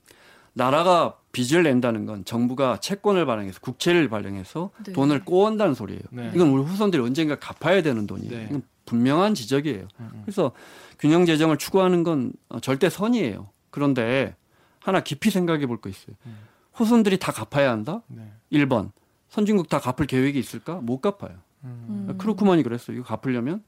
[0.54, 4.94] 나라가 빚을 낸다는 건 정부가 채권을 발행해서 국채를 발행해서 네.
[4.94, 6.02] 돈을 꼬은다는 소리예요.
[6.12, 6.32] 네.
[6.34, 8.32] 이건 우리 후손들이 언젠가 갚아야 되는 돈이에요.
[8.32, 8.46] 네.
[8.50, 9.88] 이건 분명한 지적이에요.
[10.00, 10.22] 음, 음.
[10.24, 10.52] 그래서
[11.00, 13.50] 균형 재정을 추구하는 건 어, 절대 선이에요.
[13.72, 14.36] 그런데
[14.80, 16.16] 하나 깊이 생각해 볼 거 있어요.
[16.26, 16.38] 음.
[16.72, 18.02] 후손들이 다 갚아야 한다?
[18.08, 18.32] 네.
[18.54, 18.92] 1번.
[19.30, 20.76] 선진국 다 갚을 계획이 있을까?
[20.76, 21.34] 못 갚아요.
[21.66, 22.06] 음.
[22.10, 22.18] 음.
[22.18, 22.96] 크루크만이 그랬어요.
[22.96, 23.62] 이거 갚으려면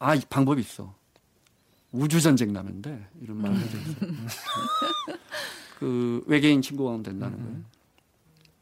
[0.00, 0.92] 아, 이 방법이 있어.
[1.92, 3.06] 우주 전쟁 나면 돼.
[3.20, 4.10] 이런 말을 해줘 있어요.
[5.78, 7.56] 그 외계인 침공하면 된다는 거예요.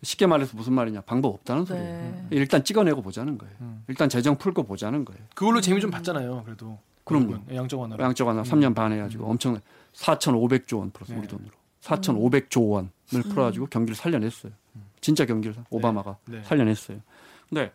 [0.03, 1.01] 쉽게 말해서 무슨 말이냐?
[1.03, 1.87] 방법 없다는 소리예요.
[1.87, 2.27] 네.
[2.31, 3.55] 일단 찍어내고 보자는 거예요.
[3.61, 3.85] 음.
[3.89, 5.21] 일단 재정 풀고 보자는 거예요.
[5.35, 6.43] 그걸로 재미 좀 봤잖아요.
[6.45, 7.39] 그래도 그럼요.
[7.53, 8.03] 양적 완화로.
[8.05, 9.59] 양적 완화 3년 반 해가지고 엄청
[9.95, 11.19] 4,500조 원 풀었어 네.
[11.21, 11.51] 우리 돈으로
[11.83, 12.91] 4,500조 원을
[13.29, 14.53] 풀어가지고 경기를 살려냈어요.
[15.01, 16.43] 진짜 경기를 살- 오바마가 네.
[16.45, 17.01] 살려냈어요.
[17.49, 17.73] 근데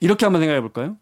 [0.00, 0.96] 이렇게 한번 생각해 볼까요?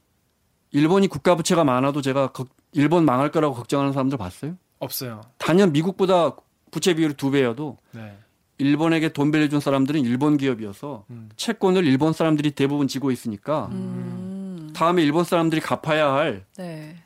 [0.73, 4.57] 일본이 국가 부채가 많아도 제가 걱- 일본 망할 거라고 걱정하는 사람들 봤어요?
[4.79, 5.21] 없어요.
[5.39, 6.33] 단연 미국보다
[6.71, 8.17] 부채 비율이 두 배여도 네.
[8.59, 11.31] 일본에게 돈 빌려준 사람들은 일본 기업이어서 음.
[11.37, 14.71] 채권을 일본 사람들이 대부분 지고 있으니까 음.
[14.75, 16.97] 다음에 일본 사람들이 갚아야 할그 네.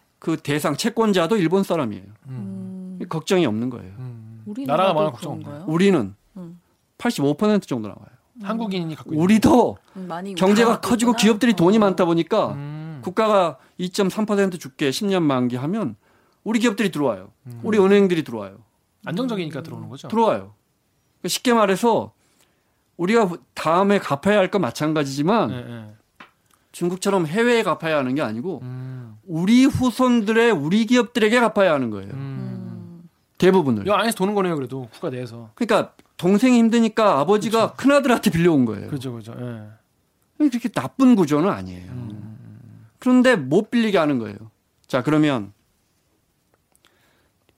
[0.42, 2.05] 대상 채권자도 일본 사람이에요.
[2.27, 2.98] 음.
[3.00, 3.07] 음.
[3.09, 3.92] 걱정이 없는 거예요.
[3.98, 4.44] 음.
[4.66, 5.64] 나라가 많아 걱정 없나요?
[5.66, 6.61] 우리는 음.
[6.98, 8.07] 85% 정도 나와요.
[8.42, 11.22] 한국인이 갖고 있는 우리도 음, 많이 경제가 커지고 있구나.
[11.22, 11.81] 기업들이 돈이 어.
[11.81, 12.73] 많다 보니까 음.
[13.05, 15.97] 국가가 2.3% 줄게 10년 만기 하면
[16.43, 17.31] 우리 기업들이 들어와요.
[17.47, 17.61] 음.
[17.62, 18.59] 우리 은행들이 들어와요.
[19.05, 20.09] 안정적이니까 들어오는 거죠.
[20.09, 20.55] 들어와요.
[21.21, 22.12] 그러니까 쉽게 말해서
[22.97, 25.95] 우리가 다음에 갚아야 할 건 마찬가지지만 네, 네.
[26.73, 29.17] 중국처럼 해외에 갚아야 하는 게 아니고 음.
[29.27, 32.11] 우리 후손들의 우리 기업들에게 갚아야 하는 거예요.
[32.12, 32.19] 음.
[32.19, 33.09] 음.
[33.38, 33.87] 대부분을.
[33.87, 34.55] 이 안에서 도는 거네요.
[34.57, 35.51] 그래도 국가 내에서.
[35.55, 38.87] 그러니까 동생이 힘드니까 아버지가 큰아들한테 빌려온 거예요.
[38.88, 39.35] 그렇죠, 그렇죠.
[39.38, 40.49] 예.
[40.49, 41.90] 그렇게 나쁜 구조는 아니에요.
[41.93, 42.34] 음.
[43.05, 44.37] 그런데 못 빌리게 하는 거예요.
[44.87, 45.53] 자, 그러면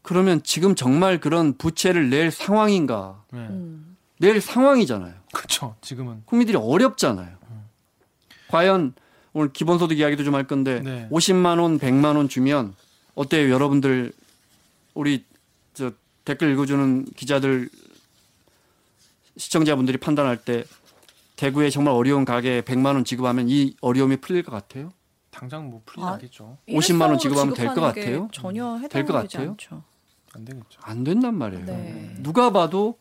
[0.03, 3.23] 그러면 지금 정말 그런 부채를 낼 상황인가?
[3.33, 3.39] 네.
[3.39, 3.97] 음.
[4.19, 5.15] 낼 상황이잖아요.
[5.33, 5.77] 그렇죠.
[5.83, 6.23] 지금은.
[6.25, 7.37] 국민들이 어렵잖아요.
[8.49, 8.95] 과연
[9.35, 11.09] 오늘 기본소득 이야기도 좀 할 건데 네.
[11.13, 12.75] 50만 원, 100만 원 주면
[13.15, 14.13] 어때요, 여러분들
[14.95, 15.25] 우리
[15.75, 15.93] 저
[16.25, 17.69] 댓글 읽어주는 기자들
[19.37, 20.65] 시청자분들이 판단할 때
[21.37, 24.91] 대구에 정말 어려운 가게에 100만 원 지급하면 이 어려움이 풀릴 것 같아요?
[25.39, 26.13] 당장 뭐 풀리지 아.
[26.15, 26.59] 않겠죠.
[26.69, 28.29] 50만 원 지급하면 될것 지급하는 게 같아요?
[28.33, 29.51] 전혀 될것 같아요?
[29.51, 29.83] 않죠.
[30.35, 30.81] 안 되겠죠.
[30.83, 31.65] 안 된단 말이에요.
[31.67, 32.15] 네.
[32.21, 32.99] 누가 봐도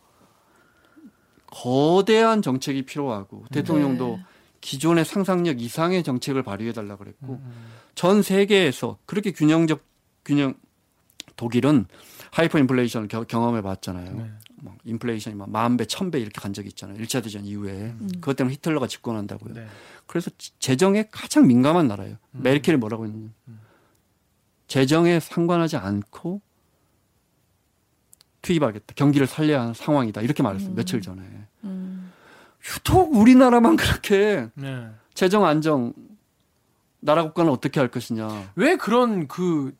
[1.47, 4.23] 거대한 정책이 필요하고 대통령도 네.
[4.61, 7.53] 기존의 상상력 이상의 정책을 발휘해 달라 그랬고 음.
[7.93, 9.81] 전 세계에서 그렇게 균형적
[10.25, 10.55] 균형
[11.35, 11.85] 독일은
[12.31, 14.11] 하이퍼 인플레이션을 겨- 경험해 봤잖아요.
[14.15, 14.31] 네.
[14.65, 16.97] 막 인플레이션이 막 만 배, 천 배 이렇게 간 적이 있잖아요.
[16.97, 17.93] 1차 대전 이후에.
[18.15, 19.53] 그것 때문에 히틀러가 집권한다고요.
[19.53, 19.67] 네.
[20.07, 22.17] 그래서 지- 재정에 가장 민감한 나라예요.
[22.33, 22.41] 음.
[22.43, 23.29] 메르켈이 뭐라고 했느냐.
[24.67, 26.41] 재정에 상관하지 않고
[28.41, 28.93] 투입하겠다.
[28.95, 30.21] 경기를 살려야 하는 상황이다.
[30.21, 30.73] 이렇게 말했어요.
[30.75, 31.21] 며칠 전에.
[31.63, 32.11] 음.
[32.75, 34.87] 유독 우리나라만 그렇게 네.
[35.13, 35.93] 재정 안정
[36.99, 38.51] 나라 국가는 어떻게 할 것이냐.
[38.55, 39.75] 왜 그런 그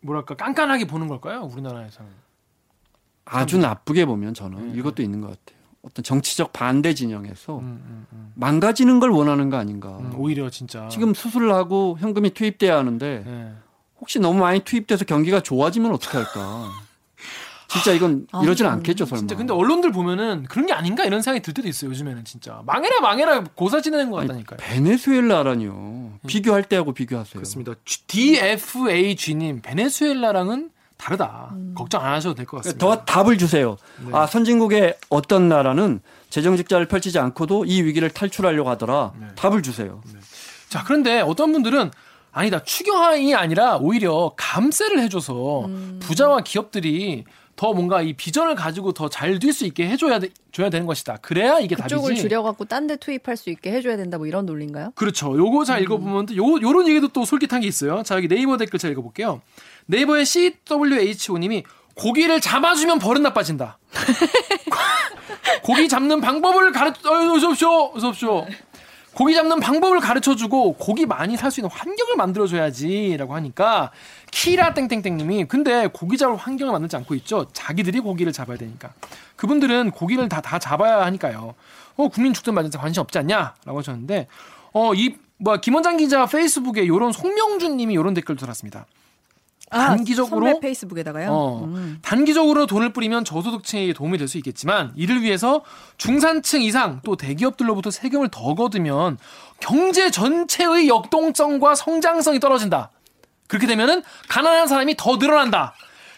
[0.00, 1.42] 뭐랄까 깐깐하게 보는 걸까요?
[1.52, 2.27] 우리나라에서는.
[3.30, 4.72] 아주 나쁘게 보면 저는 음.
[4.76, 5.58] 이것도 있는 것 같아요.
[5.82, 8.32] 어떤 정치적 반대 진영에서 음, 음, 음.
[8.34, 9.90] 망가지는 걸 원하는 거 아닌가.
[10.00, 10.88] 음, 오히려 진짜.
[10.88, 13.52] 지금 수술을 하고 현금이 투입돼야 하는데 네.
[14.00, 16.68] 혹시 너무 많이 투입돼서 경기가 좋아지면 어떻게 할까?
[17.68, 19.18] 진짜 이건 아, 이러진 음, 않겠죠, 설마.
[19.20, 21.90] 진짜 근데 언론들 보면은 그런 게 아닌가 이런 생각이 들 때도 있어요.
[21.90, 24.56] 요즘에는 진짜 망해라 망해라 고사 지내는 것 아니, 같다니까요.
[24.58, 26.12] 베네수엘라라뇨.
[26.26, 27.34] 비교할 때하고 비교하세요.
[27.34, 27.74] 그렇습니다.
[28.06, 31.54] DFAG님 베네수엘라랑은 다르다.
[31.74, 32.84] 걱정 안 하셔도 될 것 같습니다.
[32.84, 33.76] 더 답을 주세요.
[34.04, 34.10] 네.
[34.12, 39.12] 아 선진국의 어떤 나라는 재정 직자를 펼치지 않고도 이 위기를 탈출하려고 하더라.
[39.18, 39.26] 네.
[39.36, 40.02] 답을 주세요.
[40.68, 41.90] 자, 그런데 어떤 분들은
[42.32, 42.62] 아니다.
[42.62, 45.98] 추경안이 아니라 오히려 감세를 해줘서 음.
[46.02, 47.24] 부자와 기업들이
[47.56, 51.16] 더 뭔가 이 비전을 가지고 더 잘 뛸 수 있게 해줘야 돼, 줘야 되는 것이다.
[51.22, 52.22] 그래야 이게 그쪽을 답이지.
[52.22, 54.92] 줄여갖고 딴 데 투입할 수 있게 해줘야 된다 뭐 이런 논리인가요?
[54.94, 55.36] 그렇죠.
[55.36, 55.64] 요거 음.
[55.64, 58.02] 잘 읽어보면 또 요, 요런 얘기도 또 솔깃한 게 있어요.
[58.04, 59.40] 자, 여기 네이버 댓글 잘 읽어볼게요.
[59.88, 63.78] 네이버의 CWHO님이 고기를 잡아주면 버릇 나빠진다.
[65.62, 68.46] 고기 잡는 방법을 가르, 어, 어서옵쇼, 어서옵쇼.
[69.14, 73.90] 고기 잡는 방법을 가르쳐주고 고기 많이 살 수 있는 환경을 만들어줘야지라고 하니까
[74.30, 77.46] 키라 땡땡땡님이 근데 고기 잡을 환경을 만들지 않고 있죠.
[77.52, 78.92] 자기들이 고기를 잡아야 되니까
[79.36, 81.54] 그분들은 고기를 다 다 잡아야 하니까요.
[81.96, 84.28] 어 국민 죽든 말든 관심 없지 않냐라고 하셨는데
[84.72, 88.86] 어이 뭐야 김원장 기자 페이스북에 요런 송명준님이 요런 댓글도 달았습니다.
[89.70, 91.30] 단기적으로 아, 선배 페이스북에다가요.
[91.30, 91.98] 어, 음.
[92.02, 95.64] 단기적으로 돈을 뿌리면 저소득층에게 도움이 될 수 있겠지만 이를 위해서
[95.96, 99.18] 중산층 이상 또 대기업들로부터 세금을 더 거두면
[99.60, 102.90] 경제 전체의 역동성과 성장성이 떨어진다.
[103.46, 105.74] 그렇게 되면은 가난한 사람이 더 늘어난다.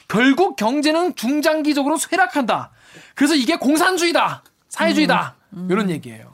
[0.08, 2.72] 결국 경제는 중장기적으로 쇠락한다.
[3.14, 4.42] 그래서 이게 공산주의다.
[4.68, 5.36] 사회주의다.
[5.68, 6.32] 이런 얘기예요.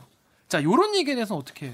[0.48, 1.72] 자, 요런 얘기에 대해서 어떻게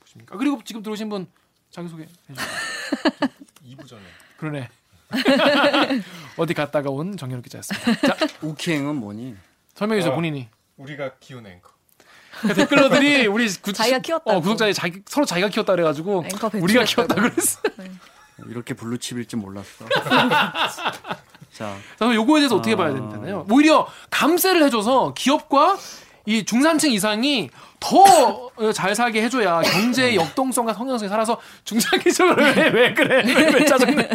[0.00, 0.36] 보십니까?
[0.36, 1.26] 그리고 지금 들어오신 분
[1.70, 2.36] 자기소개 해주세요.
[3.70, 4.02] 2부 전에
[4.40, 4.68] 그러네.
[6.38, 8.16] 어디 갔다가 온 정현욱 기자였습니다.
[8.16, 9.36] 자, 우키앵은 뭐니?
[9.74, 10.14] 설명해 주세요, 어.
[10.16, 10.48] 본인이.
[10.78, 11.70] 우리가 키운 앵커.
[12.40, 14.30] 그 댓글러들이 우리 구, 자기가 키웠다고.
[14.30, 16.84] 어, 구독자들이 자기, 서로 자기가 키웠다 그래가지고 앵커 우리가.
[16.84, 17.60] 키웠다 그랬어.
[18.48, 19.84] 이렇게 블루칩일 줄 몰랐어.
[21.52, 22.76] 자, 그래서 요거에 대해서 어떻게 아.
[22.76, 23.46] 봐야 된다나요?
[23.50, 25.76] 오히려 감세를 해줘서 기업과
[26.24, 27.50] 이 중산층 이상이
[27.80, 33.22] 더 잘 살게 해줘야 경제의 역동성과 성장성이 살아서 중장기적으로 왜, 왜 그래?
[33.24, 34.08] 왜, 왜 짜증내?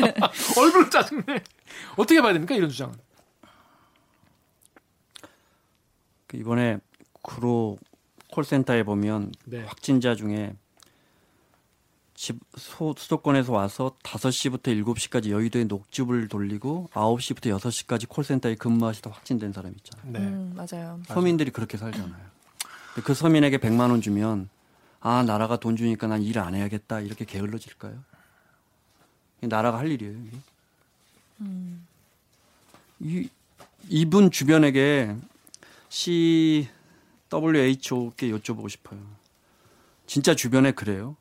[0.57, 1.23] 얼굴 짜증내.
[1.97, 2.53] 어떻게 봐야 됩니까?
[2.53, 2.93] 이런 주장은.
[6.27, 6.77] 그 이번에
[7.23, 7.77] 구로
[8.31, 9.63] 콜센터에 보면 네.
[9.63, 10.53] 확진자 중에
[12.13, 19.73] 집 소, 수도권에서 와서 5시부터 7시까지 여의도에 녹즙을 돌리고 9시부터 6시까지 콜센터에 근무하시다 확진된 사람
[19.77, 20.11] 있잖아요.
[20.11, 20.19] 네.
[20.19, 21.01] 음, 맞아요.
[21.07, 22.34] 서민들이 그렇게 살잖아요.
[23.03, 24.49] 그 서민에게 100만 원 주면
[25.01, 28.03] 아 나라가 돈 주니까 난 일 안 해야겠다 이렇게 게을러질까요?
[29.41, 30.17] 나라가 할 일이에요.
[30.17, 30.37] 이게.
[32.99, 33.29] 이
[33.89, 35.15] 이분 주변에게
[35.89, 36.67] CWHO께
[38.31, 38.99] 여쭤보고 싶어요.
[40.07, 41.15] 진짜 주변에 그래요?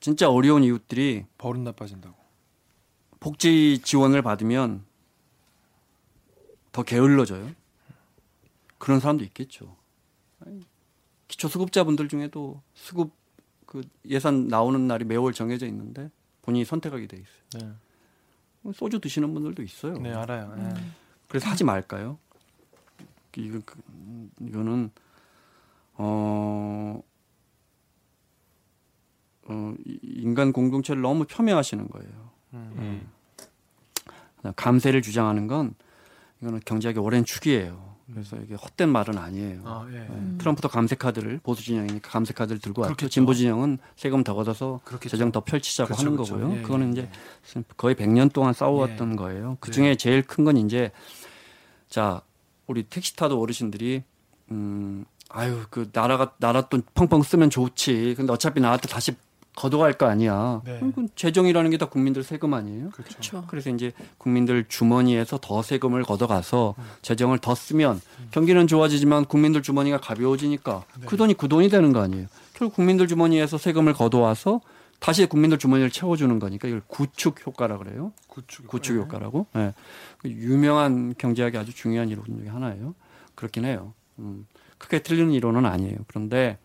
[0.00, 2.14] 진짜 어려운 이웃들이 버릇 나빠진다고.
[3.20, 4.84] 복지 지원을 받으면
[6.72, 7.50] 더 게을러져요.
[8.78, 9.76] 그런 사람도 있겠죠.
[11.32, 13.10] 기초수급자분들 중에도 수급
[13.66, 16.10] 그 예산 나오는 날이 매월 정해져 있는데
[16.42, 17.72] 본인이 선택하게 돼 있어요.
[18.64, 18.72] 네.
[18.74, 19.94] 소주 드시는 분들도 있어요.
[19.94, 20.54] 네, 알아요.
[20.56, 20.74] 네.
[21.28, 22.18] 그래서 하지 말까요?
[23.36, 23.80] 이거 그,
[24.40, 24.90] 이거는
[25.94, 27.02] 어,
[29.44, 32.30] 어 이- 인간 공동체를 너무 폄훼하시는 거예요.
[32.52, 33.10] 음.
[34.54, 35.74] 감세를 주장하는 건
[36.42, 37.91] 이거는 경제학의 오랜 축이에요.
[38.12, 39.60] 그래서 이게 헛된 말은 아니에요.
[39.64, 39.98] 아, 예.
[39.98, 40.38] 네.
[40.38, 42.88] 트럼프도 감세 카드를 보수 진영이니까 감세 카드를 들고 왔죠.
[42.94, 43.08] 그렇겠죠.
[43.10, 45.10] 진보 진영은 세금 더 걷어서 그렇겠죠.
[45.16, 46.34] 재정 더 펼치자고 그렇죠, 하는 그렇죠.
[46.38, 46.58] 거고요.
[46.58, 47.08] 예, 그거는 예,
[47.44, 49.56] 이제 거의 100년 동안 싸워왔던 거예요.
[49.60, 50.90] 그 중에 제일 큰 건 이제
[51.88, 52.20] 자
[52.66, 54.02] 우리 택시 타도 어르신들이
[54.50, 58.14] 음 아유 그 나라가 나라 돈 펑펑 쓰면 좋지.
[58.16, 59.12] 근데 어차피 나한테 다시
[59.54, 60.62] 걷어갈 거 아니야.
[60.64, 60.78] 네.
[60.78, 62.90] 그럼 재정이라는 게 다 국민들 세금 아니에요?
[62.90, 63.12] 그렇죠.
[63.14, 63.44] 그렇죠.
[63.48, 66.84] 그래서 이제 국민들 주머니에서 더 세금을 걷어가서 음.
[67.02, 71.06] 재정을 더 쓰면 경기는 좋아지지만 국민들 주머니가 가벼워지니까 네.
[71.06, 72.26] 그 돈이 그 돈이 되는 거 아니에요.
[72.54, 74.60] 결국 국민들 주머니에서 세금을 걷어와서
[75.00, 78.12] 다시 국민들 주머니를 채워주는 거니까 이걸 구축 효과라 그래요.
[78.28, 78.68] 구축.
[78.68, 79.46] 구축 효과라고.
[79.56, 79.74] 예.
[80.18, 82.94] 그 유명한 경제학의 아주 중요한 이론 중에 하나예요.
[83.34, 83.92] 그렇긴 해요.
[84.20, 84.46] 음,
[84.78, 85.96] 크게 틀리는 이론은 아니에요.
[86.06, 86.56] 그런데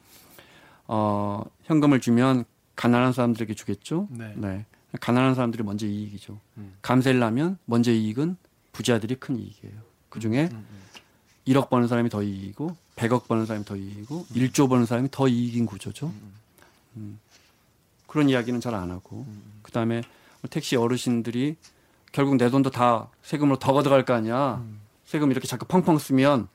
[0.87, 2.45] 어, 현금을 주면
[2.77, 4.07] 가난한 사람들에게 주겠죠.
[4.11, 4.65] 네.
[5.01, 6.39] 가난한 사람들이 먼저 이익이죠.
[6.57, 6.77] 음.
[6.81, 8.37] 감세를 하면 먼저 이익은
[8.71, 9.75] 부자들이 큰 이익이에요.
[10.09, 10.65] 그 중에 음,
[11.45, 15.65] 1억 버는 사람이 더 이익이고 100억 버는 사람이 더 이익이고 1조 버는 사람이 더 이익인
[15.65, 16.13] 구조죠.
[16.95, 17.19] 음.
[18.07, 19.27] 그런 이야기는 잘 안 하고
[19.63, 20.01] 그다음에
[20.49, 21.57] 택시 어르신들이
[22.13, 24.63] 결국 내 돈도 다 세금으로 더 걷어갈 거 아니야.
[25.05, 26.47] 세금 이렇게 자꾸 펑펑 쓰면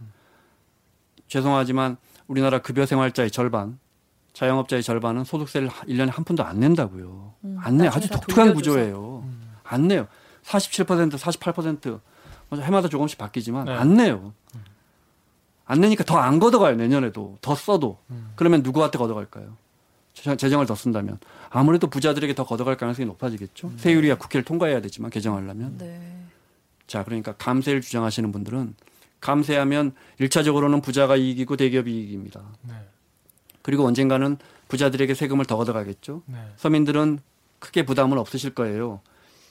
[1.28, 3.78] 죄송하지만 우리나라 급여 생활자의 절반,
[4.32, 7.34] 자영업자의 절반은 소득세를 1년에 한 푼도 안 낸다고요.
[7.58, 7.86] 안 내.
[7.88, 8.54] 아주 독특한 돌려줘서.
[8.54, 9.28] 구조예요.
[9.64, 10.06] 안 내요.
[10.44, 12.00] 47%, 48%
[12.62, 13.72] 해마다 조금씩 바뀌지만 네.
[13.72, 14.32] 안 내요.
[15.64, 17.98] 안 내니까 더 안 걷어가요 내년에도 더 써도
[18.36, 19.56] 그러면 누구한테 걷어갈까요?
[20.12, 21.18] 재- 재정을 더 쓴다면
[21.48, 23.72] 아무래도 부자들에게 더 걷어갈 가능성이 높아지겠죠.
[23.76, 25.78] 세율이야 국회를 통과해야 되지만 개정하려면.
[25.78, 26.18] 네.
[26.86, 28.74] 자, 그러니까 감세를 주장하시는 분들은
[29.20, 32.42] 감세하면 일차적으로는 부자가 이익이고 대기업이 이익입니다.
[32.62, 32.74] 네.
[33.62, 34.36] 그리고 언젠가는
[34.68, 36.22] 부자들에게 세금을 더 걷어가겠죠.
[36.26, 36.36] 네.
[36.56, 37.20] 서민들은
[37.58, 39.00] 크게 부담은 없으실 거예요.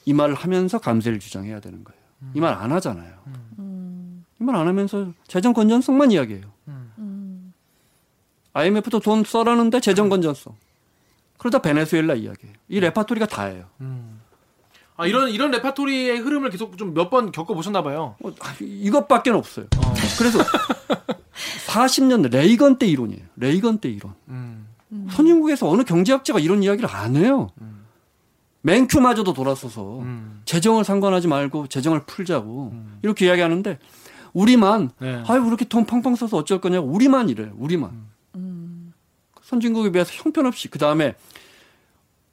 [0.04, 2.00] 이 말을 하면서 감세를 주장해야 되는 거예요.
[2.34, 3.14] 이말 안 하잖아요.
[3.58, 4.24] 음.
[4.40, 6.44] 이말 안 하면서 재정 건전성만 이야기해요.
[6.68, 7.52] 음.
[8.52, 10.54] IMF도 돈 써라는데 재정 건전성.
[11.38, 12.54] 그러다 베네수엘라 이야기해요.
[12.68, 13.64] 이 레파토리가 다예요.
[13.80, 14.20] 음.
[14.96, 18.16] 아 이런 이런 레파토리의 흐름을 계속 좀 몇 번 겪어 보셨나 봐요.
[18.22, 19.66] 어, 아, 이것밖에 없어요.
[19.78, 19.94] 어.
[20.18, 20.38] 그래서
[21.66, 23.22] 40년 레이건 때 이론이에요.
[23.36, 24.14] 레이건 때 이론.
[24.28, 24.68] 음.
[25.10, 27.50] 선진국에서 어느 경제학자가 이런 이야기를 안 해요.
[28.62, 30.42] 맨큐마저도 돌아서서 음.
[30.44, 32.98] 재정을 상관하지 말고 재정을 풀자고 음.
[33.02, 33.78] 이렇게 이야기하는데
[34.34, 35.22] 우리만 네.
[35.26, 37.52] 아유 이렇게 돈 펑펑 써서 어쩔 거냐고 우리만 이래요.
[37.56, 37.90] 우리만
[38.36, 38.92] 음.
[39.42, 41.14] 선진국에 비해서 형편없이 그 다음에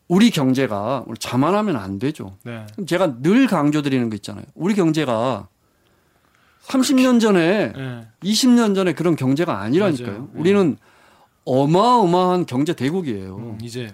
[0.10, 2.36] 우리 경제가 자만하면 안 되죠.
[2.44, 2.66] 네.
[2.88, 4.44] 제가 늘 강조드리는 거 있잖아요.
[4.56, 5.48] 우리 경제가
[6.64, 8.08] 30년 전에 네.
[8.24, 10.08] 20년 전에 그런 경제가 아니라니까요.
[10.08, 10.30] 맞아요.
[10.34, 10.40] 네.
[10.40, 10.78] 우리는
[11.46, 13.38] 어마어마한 경제 대국이에요.
[13.38, 13.94] 음, 이제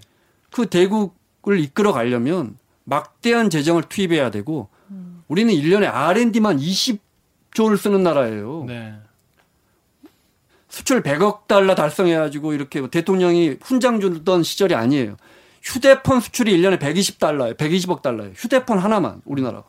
[0.51, 4.69] 그 대국을 이끌어 가려면 막대한 재정을 투입해야 되고
[5.27, 8.63] 우리는 1년에 R&D만 20조를 쓰는 나라예요.
[8.67, 8.93] 네.
[10.69, 15.17] 수출 100억 달러 달성해 가지고 이렇게 대통령이 훈장 주던 시절이 아니에요.
[15.65, 17.57] 휴대폰 수출이 1년에 120달러예요.
[17.57, 18.33] 120억 달러예요.
[18.35, 19.65] 휴대폰 하나만 우리나라가.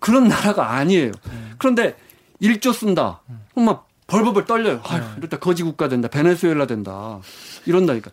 [0.00, 1.12] 그런 나라가 아니에요.
[1.58, 1.96] 그런데
[2.42, 3.22] 1조 쓴다.
[3.52, 4.80] 그럼 막 벌벌벌 떨려요.
[4.84, 6.08] 아유, 이러다 거지 국가 된다.
[6.08, 7.20] 베네수엘라 된다.
[7.64, 8.10] 이런다니까.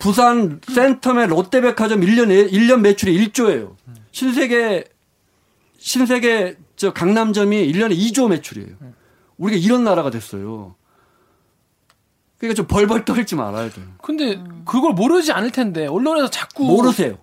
[0.00, 3.76] 부산 센텀의 롯데백화점 1년, 1년 매출이 1조예요.
[4.10, 4.84] 신세계,
[5.78, 8.74] 신세계 저 강남점이 1년에 2조 매출이에요.
[9.38, 10.74] 우리가 이런 나라가 됐어요.
[12.42, 13.86] 그러니까 좀 벌벌 떨지 말아야 돼요.
[14.02, 17.18] 근데 그걸 모르지 않을 텐데 언론에서 자꾸 모르세요.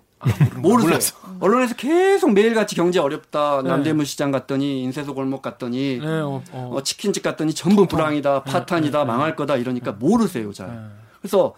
[0.56, 0.88] 모르세요.
[0.88, 1.16] 몰랐어.
[1.40, 3.60] 언론에서 계속 매일같이 경제 어렵다.
[3.60, 3.68] 네.
[3.68, 6.70] 남대문 시장 갔더니 인쇄소 골목 갔더니 네, 어, 어.
[6.72, 8.44] 어, 치킨집 갔더니 전부 불황이다.
[8.44, 8.98] 파탄이다.
[9.00, 9.58] 네, 네, 망할 거다.
[9.58, 10.54] 이러니까 모르세요.
[10.54, 10.68] 잘.
[10.68, 10.80] 네.
[11.20, 11.54] 그래서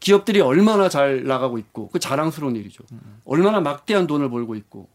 [0.00, 2.82] 기업들이 얼마나 잘 나가고 있고 그 자랑스러운 일이죠.
[3.24, 4.88] 얼마나 막대한 돈을 벌고 있고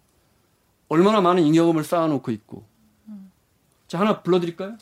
[0.90, 2.66] 얼마나 많은 잉여금을 쌓아놓고 있고.
[3.88, 4.74] 자 하나 불러드릴까요?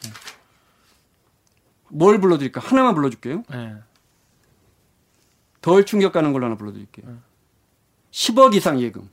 [1.89, 2.61] 뭘 불러드릴까?
[2.61, 3.43] 하나만 불러줄게요.
[3.49, 3.75] 네.
[5.61, 7.17] 덜 충격 가는 걸로 하나 불러드릴게요.
[8.11, 9.09] 10억 이상 예금,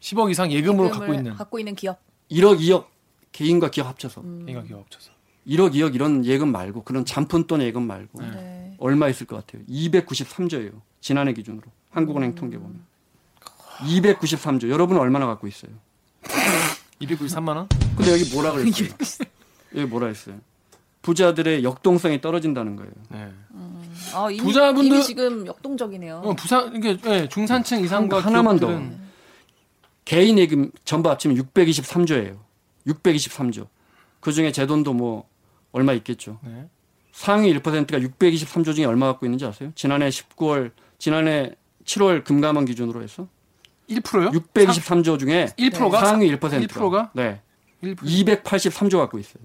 [0.00, 1.98] 10억 이상 예금으로 갖고 있는 갖고 있는 기업.
[2.30, 2.86] 1억, 2억
[3.32, 5.12] 개인과 기업 합쳐서 개인가 기업 합쳐서.
[5.46, 8.30] 1억, 2억 이런 예금 말고 그런 잔푼돈 예금 말고 네.
[8.30, 8.76] 네.
[8.78, 9.64] 얼마 있을 것 같아요?
[9.66, 10.80] 293조예요.
[11.00, 12.84] 지난해 기준으로 한국은행 통계 보면
[13.80, 14.68] 293조.
[14.70, 15.72] 여러분은 얼마나 갖고 있어요?
[17.00, 17.68] 293만 원?
[17.96, 18.88] 근데 여기 뭐라 그랬어요?
[19.76, 20.40] 여기 뭐라 했어요?
[21.04, 22.90] 부자들의 역동성이 떨어진다는 거예요.
[23.10, 23.30] 네.
[24.14, 26.22] 아, 이미, 부자분들- 이미 지금 역동적이네요.
[26.24, 28.68] 어, 부산 이게 네, 중산층 이상과 하나만 더.
[28.68, 28.98] 기업들은
[30.06, 32.38] 개인 예금 전부 합치면 623조예요.
[32.86, 33.66] 623조.
[34.20, 35.28] 그 중에 제 돈도 뭐
[35.72, 36.38] 얼마 있겠죠.
[36.42, 36.66] 네.
[37.12, 39.70] 상위 1%가 623조 중에 얼마 갖고 있는지 아세요?
[39.74, 41.52] 지난해 19월, 지난해
[41.84, 43.28] 7월 금감원 기준으로 해서
[43.90, 44.30] 1%요?
[44.30, 47.40] 623조 중에 1%가 상위 1%가 1%가 네.
[47.82, 49.44] 1% 283조 갖고 있어요.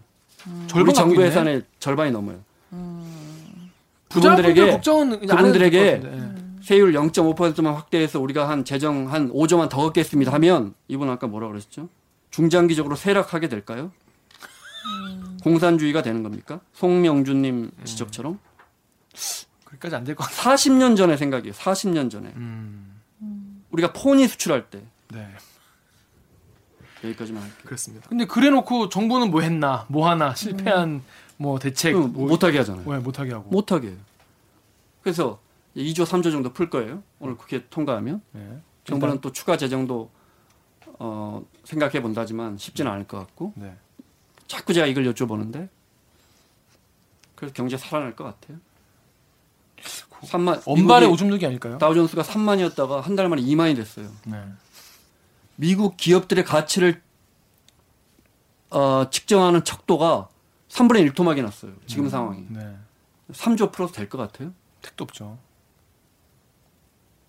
[0.76, 1.22] 우리 정부.
[1.22, 2.40] 예산의 절반이 넘어요.
[4.72, 6.26] 걱정은 그분들에게 될것 같은데.
[6.36, 6.46] 네.
[6.62, 11.90] 세율 0.5%만 확대해서 우리가 한 재정 한 5조만 더 얻겠습니다 하면 이분 아까 뭐라 그러셨죠?
[12.32, 13.92] 중장기적으로 쇠락하게 될까요?
[15.44, 16.60] 공산주의가 되는 겁니까?
[16.74, 18.40] 송명준님 지적처럼
[19.64, 20.56] 그까지 안 될 것 같아요.
[20.56, 21.54] 40년 전의 생각이에요.
[21.54, 23.02] 40년 전에 음.
[23.72, 25.28] 우리가 폰이 수출할 때 네.
[27.04, 27.60] 여기까지만 할게요.
[27.66, 28.10] 그렇습니다.
[28.10, 31.02] 근데 그래놓고 정부는 뭐 했나, 뭐 하나 실패한
[31.38, 32.84] 뭐 대책 그럼 뭐, 못하게 하잖아요.
[32.90, 33.50] 왜 못하게 하고.
[33.50, 33.96] 못하게.
[35.02, 35.40] 그래서
[35.78, 37.02] 2조 3조 정도 풀 거예요.
[37.20, 38.60] 오늘 국회 통과하면 네.
[38.84, 40.10] 정부는 또 추가 재정도
[41.00, 43.74] 어, 생각해 본다지만 쉽지는 않을 것 같고 네.
[44.48, 45.70] 자꾸 제가 이걸 여쭤보는데
[47.36, 48.58] 그래서 경제 살아날 것 같아요.
[50.24, 51.78] 3만 언발의 미국이 오줌 누기 아닐까요?
[51.78, 54.10] 다우존스가 3만이었다가 한 달 만에 2만이 됐어요.
[54.26, 54.44] 네.
[55.60, 57.02] 미국 기업들의 가치를
[58.70, 60.30] 어, 측정하는 척도가
[60.70, 61.74] 3분의 1토막이 났어요.
[61.86, 62.46] 지금 상황이.
[62.50, 62.76] 네.
[63.34, 64.54] 3조 플러스 될 것 같아요.
[64.82, 65.38] 택도 없죠.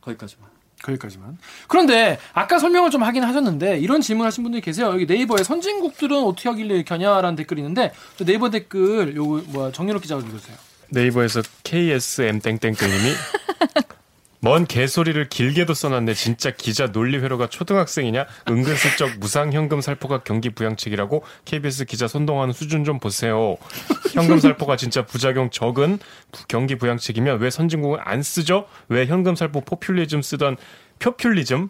[0.01, 0.49] 거기까지만.
[0.83, 1.38] 거기까지만.
[1.66, 4.90] 그런데 아까 설명을 좀 하긴 하셨는데 이런 질문하신 분들이 계세요.
[4.93, 10.01] 여기 네이버에 선진국들은 어떻게 하길래 이렇게 하냐라는 댓글이 있는데 저 네이버 댓글 요거 뭐야 정유럽
[10.03, 10.57] 기자가 읽어주세요.
[10.90, 13.14] 네이버에서 KSM 땡땡땡님이
[14.42, 16.14] 먼 개소리를 길게도 써놨네.
[16.14, 18.24] 진짜 기자 논리회로가 초등학생이냐?
[18.48, 23.59] 은근슬쩍 무상현금 살포가 경기 부양책이라고 KBS 기자 손동하는 수준 좀 보세요.
[24.14, 25.98] 현금 살포가 진짜 부작용 적은
[26.33, 28.66] 부- 경기 부양책이면 왜 선진국은 안 쓰죠?
[28.88, 30.57] 왜 현금 살포 포퓰리즘 쓰던
[31.00, 31.68] 표퓰리즘?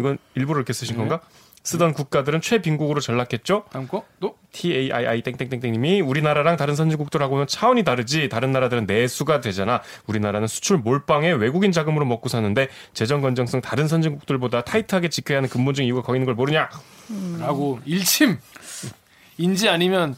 [0.00, 1.20] 이건 일부러 이렇게 쓰신 건가?
[1.62, 3.64] 쓰던 국가들은 최빈국으로 전락했죠?
[3.70, 4.36] 다음 거 또.
[4.52, 11.70] TAII 땡땡땡땡님이 우리나라랑 다른 선진국들하고는 차원이 다르지 다른 나라들은 내수가 되잖아 우리나라는 수출 몰빵에 외국인
[11.70, 16.34] 자금으로 먹고 사는데 재정 건전성 다른 선진국들보다 타이트하게 지켜야 하는 근본적인 이유가 거기 있는 걸
[16.34, 16.68] 모르냐
[17.38, 18.38] 라고 일침
[19.38, 20.16] 인지 아니면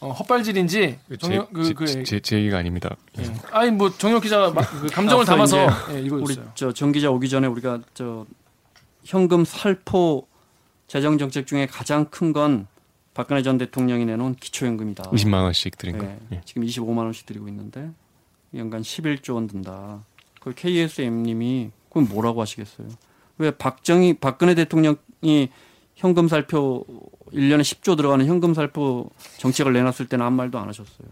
[0.00, 3.24] 어, 헛발질인지 정혁 그, 그, 제, 제 얘기가 아닙니다 예.
[3.52, 6.50] 아니 뭐 정혁 기자가 막그 감정을 앞서 담아서 이제 예, 우리 읽어줬어요.
[6.54, 8.24] 저 정 기자 오기 전에 우리가 저
[9.04, 10.26] 현금 살포
[10.86, 12.66] 재정 정책 중에 가장 큰 건
[13.14, 15.04] 박근혜 전 대통령이 내놓은 기초연금이다.
[15.04, 16.40] 20만 원씩 드린 거 네, 예.
[16.44, 17.90] 지금 25만 원씩 드리고 있는데
[18.56, 20.00] 연간 11조 원 든다.
[20.40, 22.88] 그 KSM님이 그건 뭐라고 하시겠어요?
[23.38, 25.48] 왜 박정희 박근혜 대통령이
[25.94, 26.84] 현금 살표
[27.32, 31.08] 1년에 10조 들어가는 현금 살포 정책을 내놨을 때는 아무 말도 안 하셨어요.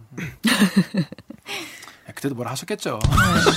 [2.09, 2.99] 예, 그때도 뭐라 하셨겠죠.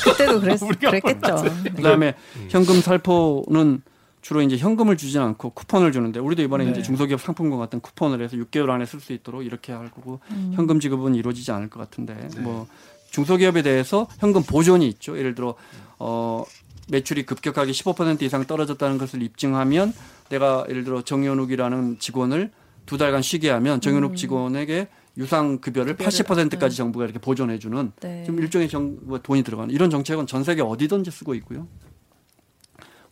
[0.04, 1.44] 그때도 그랬, 그랬겠죠.
[1.76, 2.48] 그다음에 음.
[2.50, 3.82] 현금 살포는
[4.26, 6.72] 주로 이제 현금을 주진 않고 쿠폰을 주는데 우리도 이번에 네.
[6.72, 10.52] 이제 중소기업 상품권 같은 쿠폰을 해서 6개월 안에 쓸 수 있도록 이렇게 할 거고 음.
[10.56, 12.42] 현금 지급은 이루어지지 않을 것 같은데 네.
[12.42, 12.66] 뭐
[13.12, 15.16] 중소기업에 대해서 현금 보존이 있죠.
[15.16, 15.54] 예를 들어
[16.00, 16.44] 어
[16.90, 19.94] 매출이 급격하게 15% 이상 떨어졌다는 것을 입증하면
[20.30, 22.50] 내가 예를 들어 정현욱이라는 직원을
[22.88, 24.16] 두 달간 쉬게 하면 정현욱 음.
[24.16, 26.78] 직원에게 유상 급여를 급여를, 80%까지 네.
[26.78, 28.24] 정부가 이렇게 보존해 주는 네.
[28.24, 31.68] 좀 일종의 정, 뭐 돈이 들어가는 이런 정책은 전 세계 어디든지 쓰고 있고요.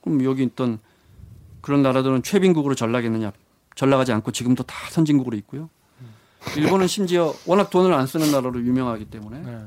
[0.01, 0.79] 그럼 여기 있던
[1.63, 3.31] 그런 나라들은 최빈국으로 전락했느냐?
[3.75, 5.69] 전락하지 않고 지금도 다 선진국으로 있고요.
[6.57, 9.57] 일본은 심지어 워낙 돈을 안 쓰는 나라로 유명하기 때문에 네.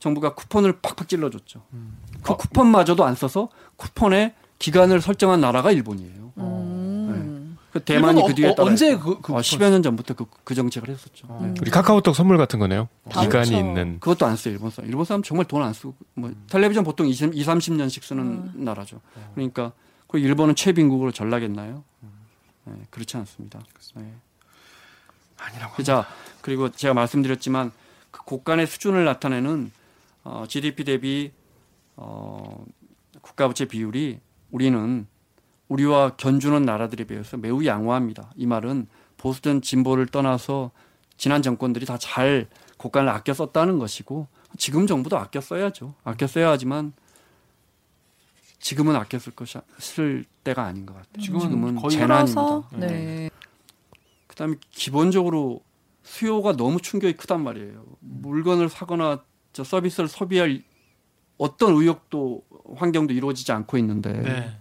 [0.00, 1.62] 정부가 쿠폰을 팍팍 찔러줬죠.
[1.72, 1.96] 음.
[2.22, 6.32] 그 쿠폰마저도 안 써서 쿠폰의 기간을 설정한 나라가 일본이에요.
[6.38, 7.56] 음.
[7.72, 8.96] 그 대만이 그 뒤에 어, 따라 언제.
[8.96, 11.26] 그, 그 어, 10여 년 전부터 그, 그 정책을 했었죠.
[11.28, 11.40] 어.
[11.44, 11.54] 네.
[11.60, 13.56] 우리 카카오톡 선물 같은 거네요 다 기간이 그렇죠.
[13.56, 14.90] 있는 그것도 안 써요 일본 사람.
[14.90, 19.00] 일본 사람 정말 돈 안 쓰고 뭐 텔레비전 보통 20, 2, 30년씩 쓰는 나라죠.
[19.34, 19.72] 그러니까
[20.08, 21.84] 그 일본은 최빈국으로 전락했나요?
[22.64, 23.60] 네, 그렇지 않습니다.
[23.94, 24.12] 네.
[25.36, 25.82] 아니라고.
[25.82, 26.06] 자
[26.40, 27.72] 그리고 제가 말씀드렸지만
[28.10, 29.70] 그 곳간의 수준을 나타내는
[30.24, 31.32] 어, GDP 대비
[31.96, 32.64] 어,
[33.20, 35.06] 국가부채 비율이 우리는
[35.68, 38.32] 우리와 견주는 나라들에 비해서 매우 양호합니다.
[38.36, 40.70] 이 말은 보수든 진보를 떠나서
[41.18, 45.94] 지난 정권들이 다잘 곳간을 아껴 썼다는 것이고 지금 정부도 아껴 써야죠.
[46.04, 46.92] 아껴 써야 하지만
[48.58, 51.22] 지금은 아껴 쓸 것이 쓸 때가 아닌 것 같아요.
[51.22, 52.42] 지금은 거의 재난입니다.
[52.42, 53.30] 그래서 네.
[54.26, 55.62] 그다음에 기본적으로
[56.02, 57.84] 수요가 너무 충격이 크단 말이에요.
[58.00, 60.62] 물건을 사거나 저 서비스를 소비할
[61.36, 62.42] 어떤 의욕도
[62.76, 64.58] 환경도 이루어지지 않고 있는데 네.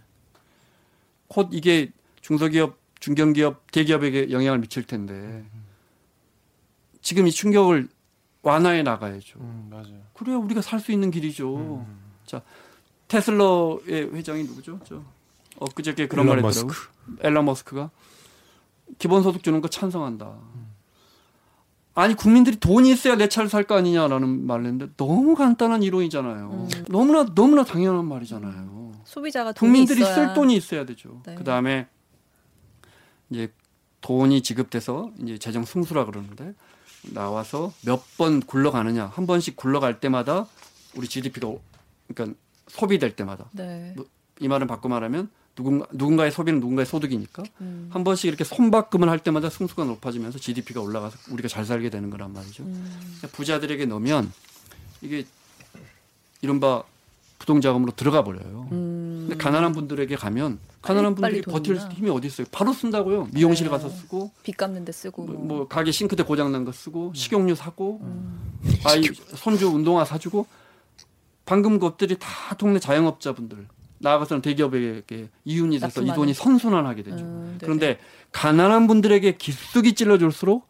[1.28, 5.44] 곧 이게 중소기업, 중견기업, 대기업에게 영향을 미칠 텐데
[7.02, 7.88] 지금 이 충격을
[8.44, 9.40] 완화해 나가야죠.
[9.40, 10.02] 음, 맞아요.
[10.14, 11.56] 그래야 우리가 살 수 있는 길이죠.
[11.58, 12.00] 음.
[12.26, 12.42] 자
[13.08, 14.80] 테슬라의 회장이 누구죠?
[14.86, 15.02] 저
[15.60, 16.74] 엊그저께 그런 일론 말 했더라고.
[17.22, 17.90] 앨런 머스크가
[19.00, 20.34] 기본소득 주는 거 찬성한다.
[21.96, 26.50] 아니 국민들이 돈이 있어야 내 차를 살 거 아니냐라는 말을 했는데 너무 간단한 이론이잖아요.
[26.72, 26.84] 음.
[26.90, 28.94] 너무나 너무나 당연한 말이잖아요.
[29.06, 31.22] 소비자가 돈이 국민들이 있어야 쓸 돈이 있어야 되죠.
[31.26, 31.34] 네.
[31.36, 31.88] 그 다음에
[33.30, 33.52] 이제
[34.02, 36.54] 돈이 지급돼서 이제 재정 승수라 그러는데
[37.14, 40.46] 나와서 몇 번 굴러가느냐 한 번씩 굴러갈 때마다
[40.96, 41.52] 우리 GDP가
[42.14, 43.96] 그러니까 소비될 때마다 네.
[44.40, 47.90] 이 말은 바꿔 말하면 누군가 누군가의 소비는 누군가의 소득이니까 음.
[47.92, 52.32] 한 번씩 이렇게 손바꿈을 할 때마다 승수가 높아지면서 GDP가 올라가서 우리가 잘 살게 되는 거란
[52.34, 52.64] 말이죠.
[52.64, 52.92] 음.
[53.18, 54.32] 그러니까 부자들에게 넣으면
[55.02, 55.26] 이게
[56.42, 56.84] 이른바
[57.40, 58.68] 부동 자금으로 들어가 버려요.
[58.72, 59.26] 음.
[59.28, 61.78] 근데 가난한 분들에게 가면 가난한 분들이 버틸.
[61.92, 62.48] 힘이 어디 있어요?
[62.52, 63.30] 바로 쓴다고요.
[63.32, 63.72] 미용실 네.
[63.72, 65.46] 가서 쓰고 빚 갚는 데 쓰고 뭐, 뭐.
[65.58, 68.40] 뭐 가게 싱크대 고장 난 거 쓰고 식용유 사고 음.
[68.86, 69.02] 아이
[69.36, 70.46] 손주 운동화 사주고
[71.48, 73.68] 방금 것들이 다 동네 자영업자분들
[74.00, 76.14] 나아가서는 대기업에게 이윤이 돼서 이.
[76.14, 77.24] 돈이 선순환하게 되죠.
[77.24, 77.58] 음, 네네.
[77.62, 78.00] 그런데
[78.32, 80.68] 가난한 분들에게 기숙이 찔러줄수록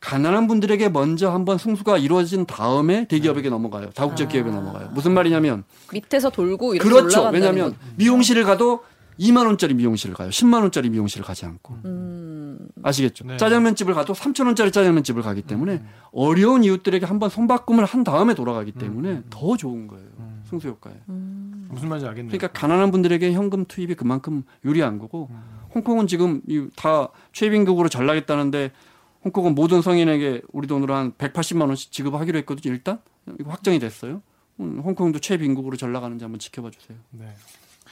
[0.00, 3.90] 가난한 분들에게 먼저 한번 승수가 이루어진 다음에 대기업에게 넘어가요.
[3.90, 4.30] 다국적 아.
[4.30, 4.90] 기업에 넘어가요.
[4.92, 7.28] 무슨 말이냐면 밑에서 돌고 이렇게 그렇죠.
[7.28, 7.76] 왜냐하면 거.
[7.96, 8.84] 미용실을 가도
[9.18, 10.30] 2만 원짜리 미용실을 가요.
[10.30, 12.21] 10만 원짜리 미용실을 가지 않고 음.
[12.82, 13.26] 아시겠죠?
[13.26, 13.36] 네.
[13.36, 18.34] 짜장면 집을 가도 3천 원짜리 짜장면 집을 가기 때문에 어려운 이웃들에게 한번 손바꿈을 한 다음에
[18.34, 20.06] 돌아가기 때문에 더 좋은 거예요.
[20.18, 20.42] 음.
[20.44, 20.94] 승수 효과에.
[21.08, 21.68] 음.
[21.70, 22.30] 무슨 말인지 알겠네요.
[22.30, 25.40] 그러니까 가난한 분들에게 현금 투입이 그만큼 유리한 거고 음.
[25.74, 28.72] 홍콩은 지금 이다 최빈국으로 전락했다는데
[29.24, 32.74] 홍콩은 모든 성인에게 우리 돈으로 한 180만 원씩 지급하기로 했거든요.
[32.74, 32.98] 일단
[33.38, 34.20] 이거 확정이 됐어요.
[34.60, 36.98] 음, 홍콩도 최빈국으로 전락하는지 한번 지켜봐 주세요.
[37.10, 37.26] 네.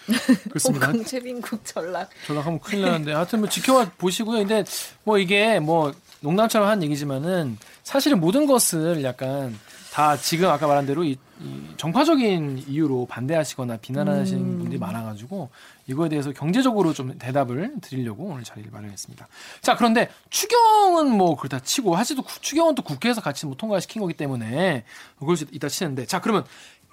[0.48, 0.86] 그렇습니다.
[0.86, 2.10] 홍콩 최빈국 전락.
[2.26, 4.38] 전락하면 큰일 나는데 하여튼 뭐 지켜봐 보시고요.
[4.38, 4.64] 근데
[5.04, 9.58] 뭐 이게 뭐 농담처럼 한 얘기지만은 사실은 모든 것을 약간
[9.92, 14.58] 다 지금 아까 말한 대로 이, 이 정파적인 이유로 반대하시거나 비난하시는 음.
[14.58, 15.50] 분들이 많아가지고
[15.88, 19.26] 이거에 대해서 경제적으로 좀 대답을 드리려고 오늘 자리를 마련했습니다.
[19.62, 24.14] 자 그런데 추경은 뭐 그렇다 치고 사실도 구- 추경은 또 국회에서 같이 뭐 통과시킨 거기
[24.14, 24.84] 때문에
[25.18, 26.44] 그걸 이따 치는데 자 그러면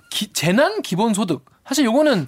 [0.09, 2.27] 기- 재난 기본소득 사실 요거는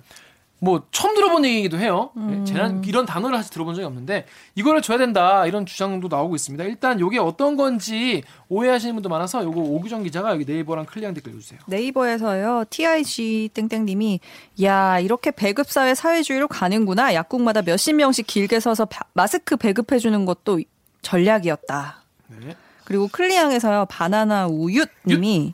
[0.62, 2.10] 뭐 처음 들어본 얘기이기도 해요.
[2.32, 6.64] 예, 재난 이런 단어를 사실 들어본 적이 없는데 이거를 줘야 된다 이런 주장도 나오고 있습니다.
[6.66, 11.62] 일단 요게 어떤 건지 오해하시는 분도 많아서 요거 오규정 기자가 여기 네이버랑 클리앙 댓글 읽어주세요.
[11.68, 14.20] 네이버에서요 TIG 땡땡님이
[14.64, 20.26] 야 이렇게 배급 사회 사회주의로 가는구나 약국마다 몇십 명씩 길게 서서 바- 마스크 배급해 주는
[20.26, 20.60] 것도
[21.02, 22.04] 전략이었다.
[22.28, 22.56] 네.
[22.84, 25.54] 그리고 클리앙에서요 바나나 우윳님이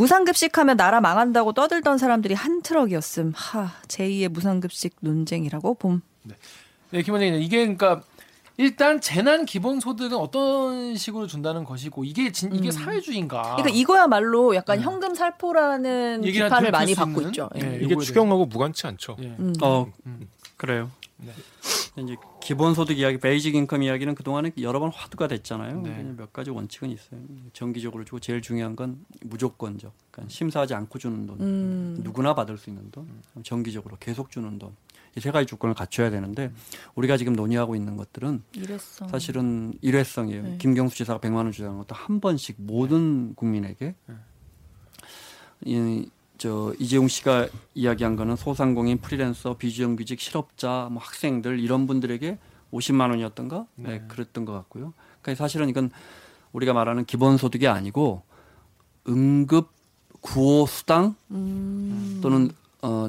[0.00, 3.32] 무상급식하면 나라 망한다고 떠들던 사람들이 한 트럭이었음.
[3.36, 6.00] 하 제2의 무상급식 논쟁이라고 봄.
[6.90, 8.00] 네, 김원장님 이게 그러니까
[8.56, 13.42] 일단 재난 기본 소득은 어떤 식으로 준다는 것이고 이게 진, 이게 사회주의인가?
[13.42, 16.24] 그러니까 이거야말로 약간 현금 살포라는 아.
[16.24, 16.32] 네.
[16.32, 17.30] 비판을 많이 수 받고 있는?
[17.30, 17.50] 있죠.
[17.56, 17.60] 예.
[17.60, 17.78] 예.
[17.82, 19.16] 이게 추경하고 무관치 않죠.
[19.20, 19.26] 예.
[19.38, 19.52] 음.
[19.60, 19.86] 어
[20.56, 20.90] 그래요.
[21.22, 21.32] 네.
[22.02, 25.82] 이제 기본소득 이야기, basic income 이야기는 그동안에 여러 번 화두가 됐잖아요.
[25.82, 26.14] 네.
[26.16, 27.20] 몇 가지 원칙은 있어요.
[27.52, 31.96] 정기적으로 주고 제일 중요한 건 무조건적, 그러니까 심사하지 않고 주는 돈, 음.
[32.02, 33.08] 누구나 받을 수 있는 돈,
[33.42, 34.74] 정기적으로 계속 주는 돈.
[35.16, 36.52] 이 세 가지 조건을 갖춰야 되는데
[36.94, 39.08] 우리가 지금 논의하고 있는 것들은 이랬어.
[39.08, 40.42] 사실은 일회성이에요.
[40.42, 40.58] 네.
[40.58, 43.96] 김경수 지사가 100만 원 주자는 것도 한 번씩 모든 국민에게
[45.64, 46.08] 이,
[46.40, 52.38] 저 이재용 씨가 이야기한 거는 소상공인, 프리랜서, 비정규직, 실업자, 뭐 학생들 이런 분들에게
[52.72, 53.66] 50만 원이었던가?
[53.74, 54.04] 네, 네.
[54.08, 54.94] 그랬던 것 같고요.
[55.20, 55.90] 그러니까 사실은 이건
[56.52, 58.22] 우리가 말하는 기본소득이 아니고
[59.06, 59.68] 응급
[60.22, 62.20] 구호 수당 음.
[62.22, 63.08] 또는 어,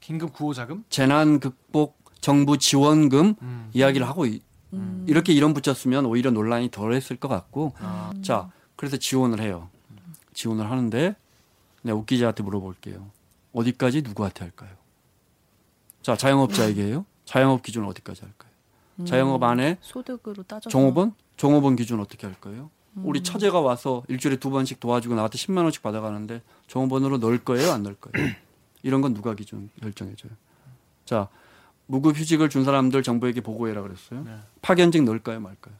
[0.00, 0.82] 긴급 구호 자금?
[0.88, 3.68] 재난 극복 정부 지원금 음.
[3.74, 4.40] 이야기를 하고 이-
[4.72, 5.04] 음.
[5.06, 8.12] 이렇게 이름 붙였으면 오히려 논란이 덜했을 것 같고 아.
[8.22, 9.68] 자 그래서 지원을 해요
[10.32, 11.16] 지원을 하는데
[11.82, 13.10] 내가 웃기자한테 물어볼게요.
[13.52, 14.70] 어디까지 누구한테 할까요?
[16.00, 17.04] 자 자영업자에게 해요.
[17.24, 18.50] 자영업 기준 어디까지 할까요?
[19.00, 19.06] 음.
[19.06, 20.70] 자영업 안에 소득으로 따져서.
[20.70, 21.14] 종업원?
[21.36, 22.70] 종업원 기준 어떻게 할까요?
[22.96, 23.02] 음.
[23.06, 27.72] 우리 처제가 와서 일주일에 두 번씩 도와주고 나한테 10만 원씩 받아가는데 종업원으로 넣을 거예요?
[27.72, 28.32] 안 넣을 거예요?
[28.82, 30.32] 이런 건 누가 기준 결정해줘요?
[31.04, 31.28] 자
[31.86, 34.22] 무급 휴직을 준 사람들 정부에게 보고해라 그랬어요.
[34.24, 34.36] 네.
[34.62, 35.74] 파견직 넣을까요 말까요?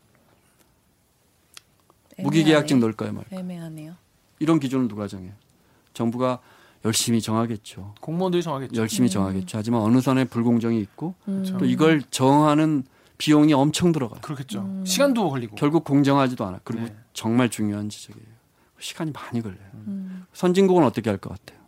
[2.18, 3.40] 무기계약직 넣을까요 말까요?
[3.40, 3.94] 애매하네요.
[4.38, 5.32] 이런 기준을 누가 정해요
[5.94, 6.38] 정부가
[6.84, 8.80] 열심히 정하겠죠 공무원들이 정하겠죠.
[8.80, 11.58] 열심히 정하겠죠 하지만 어느 선에 불공정이 있고 그렇죠.
[11.58, 12.84] 또 이걸 정하는
[13.18, 14.82] 비용이 엄청 들어가요 그렇겠죠.
[14.84, 15.54] 시간도 걸리고.
[15.56, 16.96] 결국 공정하지도 않아 그리고 네.
[17.12, 18.26] 정말 중요한 지적이에요
[18.80, 20.26] 시간이 많이 걸려요 음.
[20.32, 21.60] 선진국은 어떻게 할 것 같아요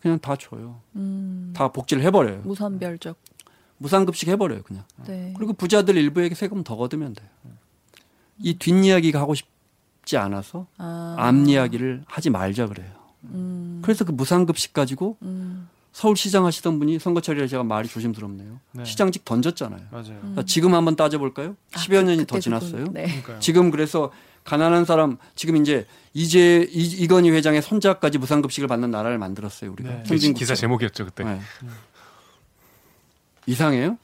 [0.00, 1.52] 그냥 다 줘요 음.
[1.56, 3.16] 다 복지를 해버려요 무선별적.
[3.78, 5.32] 무상급식 해버려요 그냥 네.
[5.36, 7.28] 그리고 부자들 일부에게 세금 더 걷으면 돼요
[8.38, 11.16] 이 뒷이야기가 하고 싶지 않아서 아.
[11.18, 12.88] 앞 이야기를 하지 말자 그래요
[13.24, 13.80] 음.
[13.82, 15.68] 그래서 그 무상급식 가지고 음.
[15.92, 18.84] 서울시장 하시던 분이 선거철이라 제가 말이 조심스럽네요 네.
[18.84, 20.20] 시장직 던졌잖아요 맞아요.
[20.22, 20.34] 음.
[20.36, 21.56] 자, 지금 한번 따져볼까요?
[21.74, 22.84] 아, 10여 년이 그때 더 지났어요.
[22.84, 23.06] 그분, 네.
[23.06, 23.38] 그러니까요.
[23.40, 24.12] 지금 그래서
[24.44, 29.88] 가난한 사람 지금 이제 이제 이, 이건희 회장의 손자까지 무상급식을 받는 나라를 만들었어요 우리가.
[29.90, 29.96] 네.
[30.06, 30.34] 선진국처럼.
[30.34, 31.24] 기사 제목이었죠 그때.
[31.24, 31.40] 네.
[33.46, 33.98] 이상해요?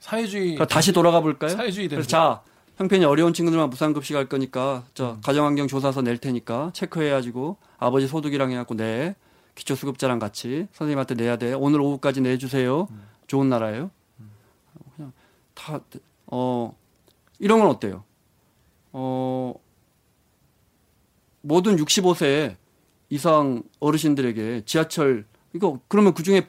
[0.00, 1.50] 사회주의 그럼 다시 돌아가 볼까요?
[1.50, 2.42] 사회주의 그래서 되는 자
[2.80, 5.20] 형편이 어려운 친구들만 무상급식 할 거니까 저 음.
[5.22, 9.14] 가정환경 조사서 낼 테니까 체크해가지고 아버지 소득이랑 해갖고 내
[9.54, 13.02] 기초수급자랑 같이 선생님한테 내야 돼 오늘 오후까지 내주세요 음.
[13.26, 13.90] 좋은 나라예요
[14.96, 15.12] 그냥
[15.54, 15.80] 다
[16.30, 16.74] 어
[17.38, 18.04] 이런 건 어때요
[18.92, 19.54] 어
[21.42, 22.56] 모든 65세
[23.08, 26.48] 이상 어르신들에게 지하철 이거 그러면 그 중에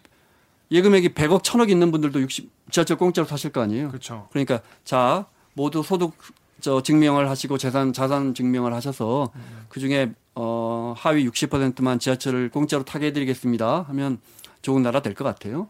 [0.70, 4.28] 예금액이 100억 1000억 있는 분들도 60 지하철 공짜로 타실 거 아니에요 그렇죠.
[4.32, 6.14] 그러니까 자 모두 소득
[6.62, 9.32] 저 증명을 하시고 재산 자산 증명을 하셔서
[9.70, 13.86] 그 중에 어 하위 60%만 지하철을 공짜로 타게 해드리겠습니다.
[13.88, 14.20] 하면
[14.62, 15.68] 좋은 나라 될 것 같아요.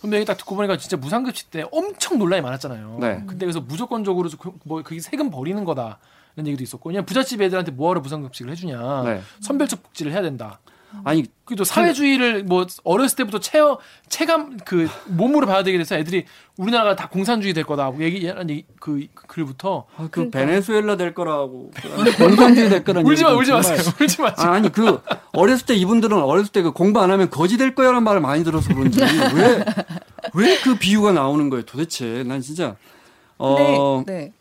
[0.00, 2.98] 근데 여기 딱 듣고 보니까 진짜 무상급식 때 엄청 논란이 많았잖아요.
[3.00, 3.22] 네.
[3.26, 5.98] 그때 그래서 무조건적으로 그- 뭐 그게 세금 버리는 거다.
[6.36, 9.20] 이런 얘기도 있었고 그냥 부잣집 애들한테 뭐하러 무상급식을 해주냐 네.
[9.40, 10.60] 선별적 복지를 해야 된다
[11.04, 13.78] 아니 그리고 또 사회주의를 뭐 어렸을 때부터 체어
[14.08, 16.24] 체감 그 몸으로 봐야 되게 돼서 애들이
[16.56, 19.86] 우리나라가 다 공산주의 될 거다 얘기하는 얘기 그 글부터.
[19.96, 21.70] 아, 그 베네수엘라 될 거라고.
[22.18, 23.78] 공산주의 될 거라는 울지 마 울지 마세요.
[24.00, 24.50] 울지 마세요.
[24.50, 25.00] 아, 아니 그
[25.32, 28.74] 어렸을 때 이분들은 어렸을 때 그 공부 안 하면 거지 될 거야라는 말을 많이 들어서
[28.74, 29.00] 그런지
[29.32, 29.64] 왜
[30.34, 32.22] 왜 그 비유가 나오는 거예요 도대체?
[32.24, 32.76] 난 진짜
[33.38, 34.32] 어 네.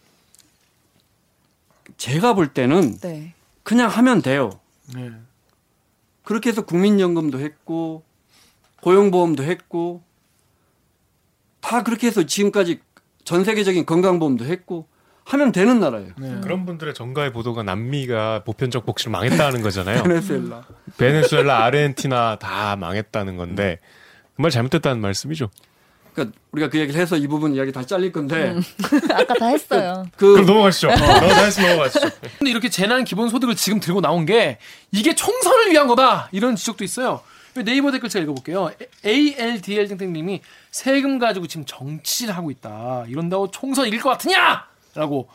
[1.97, 3.33] 제가 볼 때는 네.
[3.63, 4.49] 그냥 하면 돼요.
[4.95, 5.11] 네.
[6.23, 8.03] 그렇게 해서 국민연금도 했고
[8.81, 10.03] 고용보험도 했고
[11.61, 12.79] 다 그렇게 해서 지금까지
[13.23, 14.87] 전 세계적인 건강보험도 했고
[15.25, 16.13] 하면 되는 나라예요.
[16.17, 16.39] 네.
[16.41, 20.01] 그런 분들의 정가의 보도가 남미가 보편적 복지로 망했다는 거잖아요.
[20.03, 20.65] 베네수엘라.
[20.97, 23.77] 베네수엘라, 아르헨티나 다 망했다는 건데
[24.35, 25.49] 그말 잘못됐다는 말씀이죠.
[26.19, 28.55] 그러니까 우리가 그 얘기를 해서 이 부분 이야기 다 잘릴 건데
[29.13, 30.05] 아까 다 했어요.
[30.17, 30.87] 그 그럼 넘어가시죠.
[30.87, 31.61] 넘어가시죠.
[31.67, 32.09] 넘어가시죠.
[32.37, 34.57] 근데 이렇게 재난 기본 소득을 지금 들고 나온 게
[34.91, 37.21] 이게 총선을 위한 거다 이런 지적도 있어요.
[37.55, 38.71] 네이버 댓글 제가 읽어볼게요.
[39.05, 40.41] ALDL 땡땡님이
[40.71, 43.05] 세금 가지고 지금 정치를 하고 있다.
[43.07, 44.65] 이런다고 총선 이길 것 같으냐?
[44.95, 45.27] 라고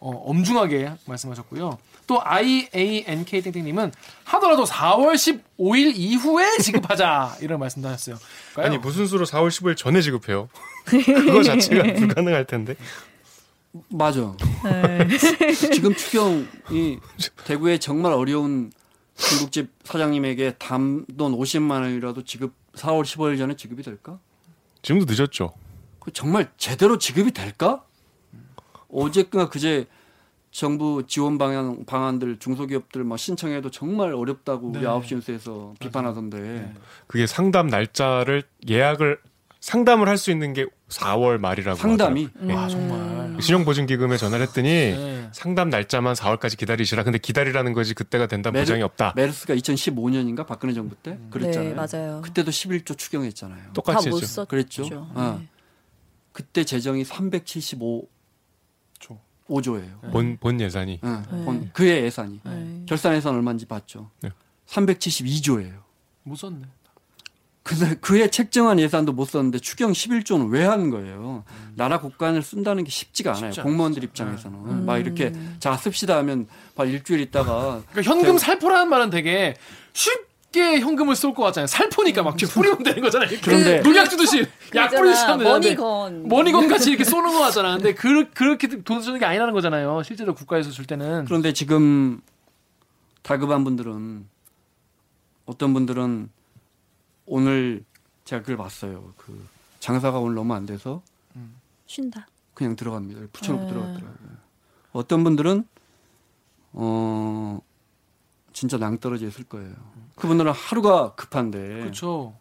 [0.00, 1.78] 어, 엄중하게 말씀하셨고요.
[2.06, 3.92] 또 IANK 땡땡님은
[4.24, 8.16] 하더라도 4월 15일 이후에 지급하자 이런 말씀도 하셨어요.
[8.56, 10.48] 아니 무슨 수로 4월 15일 전에 지급해요?
[10.84, 12.76] 그거 자체가 불가능할 텐데.
[13.88, 14.36] 맞아.
[15.72, 17.00] 지금 추경이
[17.44, 18.70] 대구에 정말 어려운
[19.16, 24.18] 중국집 사장님에게 담돈 50만 원이라도 지급 4월 15일 전에 지급이 될까?
[24.82, 25.54] 지금도 늦었죠.
[25.98, 27.82] 그 정말 제대로 지급이 될까?
[28.92, 29.86] 어제가 그제
[30.58, 34.86] 정부 지원 방안 방안들 중소기업들 막 신청해도 정말 어렵다고 우리 네.
[34.86, 36.72] 아홉 시 뉴스에서 비판하던데 네.
[37.08, 39.18] 그게 상담 날짜를 예약을
[39.58, 41.76] 상담을 할 수 있는 게 4월 말이라고.
[41.76, 42.58] 상담이 하더라고요.
[42.58, 43.36] 아 정말.
[43.42, 45.28] 신용보증기금에 전화를 했더니 네.
[45.32, 47.02] 상담 날짜만 4월까지 기다리시라.
[47.02, 49.14] 근데 기다리라는 거지 그때가 된다 메르- 보장이 없다.
[49.16, 51.70] 메르스가 2015년인가 박근혜 정부 때 그랬잖아요.
[51.70, 52.20] 네, 맞아요.
[52.22, 53.72] 그때도 11조 추경했잖아요.
[53.72, 54.32] 똑같이 다못 했죠.
[54.32, 54.48] 썼죠.
[54.48, 54.82] 그랬죠.
[54.84, 54.90] 네.
[54.94, 55.42] 어.
[56.32, 58.13] 그때 재정이 375 조.
[59.48, 60.10] 5조예요.
[60.10, 61.00] 본, 본 예산이.
[61.02, 61.70] 네.
[61.72, 62.82] 그의 예산이 네.
[62.86, 64.10] 결산 예산 얼마인지 봤죠.
[64.22, 64.30] 네.
[64.66, 65.82] 372조예요.
[66.22, 66.62] 못 썼네.
[67.62, 71.44] 근데 그의 책정한 예산도 못 썼는데 추경 11조는 왜 하는 거예요?
[71.74, 73.52] 나라 국간을 쓴다는 게 쉽지가 않아요.
[73.52, 74.06] 쉽지 공무원들 않죠.
[74.06, 74.84] 입장에서는 음.
[74.84, 79.54] 막 이렇게 자 씁시다 하면 막 일주일 있다가 그러니까 현금 살포라는 말은 되게
[79.94, 80.12] 쉽
[80.54, 81.66] 게 현금을 쏠 것 같잖아요.
[81.66, 83.28] 살포니까 막 지금 뿌리면 되는 거잖아요.
[83.28, 83.44] 이렇게.
[83.44, 84.46] 그런데- 농약 주듯이
[84.76, 86.28] 약 뿌리시면 되는데 머니건.
[86.28, 87.74] 머니건 같이 이렇게 쏘는 거 같잖아.
[87.74, 90.02] 근데 그, 그렇게 돈 쓰는 게 아니라는 거잖아요.
[90.04, 91.24] 실제로 국가에서 줄 때는.
[91.24, 92.20] 그런데 지금
[93.22, 94.26] 다급한 분들은
[95.46, 96.30] 어떤 분들은
[97.26, 97.82] 오늘
[98.24, 99.12] 제가 그걸 봤어요.
[99.16, 99.44] 그
[99.80, 101.02] 장사가 오늘 너무 안 돼서
[101.86, 102.28] 쉰다.
[102.54, 103.20] 그냥 들어갑니다.
[103.32, 103.70] 붙여놓고 네.
[103.72, 104.28] 들어갔더라고요.
[104.92, 105.64] 어떤 분들은
[106.74, 107.58] 어
[108.54, 109.74] 진짜 낭떠러지 있을 거예요.
[110.16, 112.34] 그분들은 하루가 급한데 그렇죠.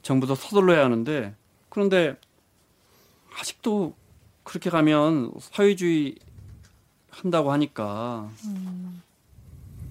[0.00, 1.34] 정부도 서둘러야 하는데
[1.68, 2.16] 그런데
[3.38, 3.94] 아직도
[4.44, 6.16] 그렇게 가면 사회주의
[7.10, 8.30] 한다고 하니까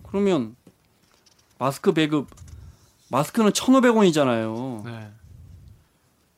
[0.07, 0.55] 그러면
[1.59, 2.27] 마스크 배급
[3.09, 4.85] 마스크는 1,500원이잖아요.
[4.85, 5.11] 네.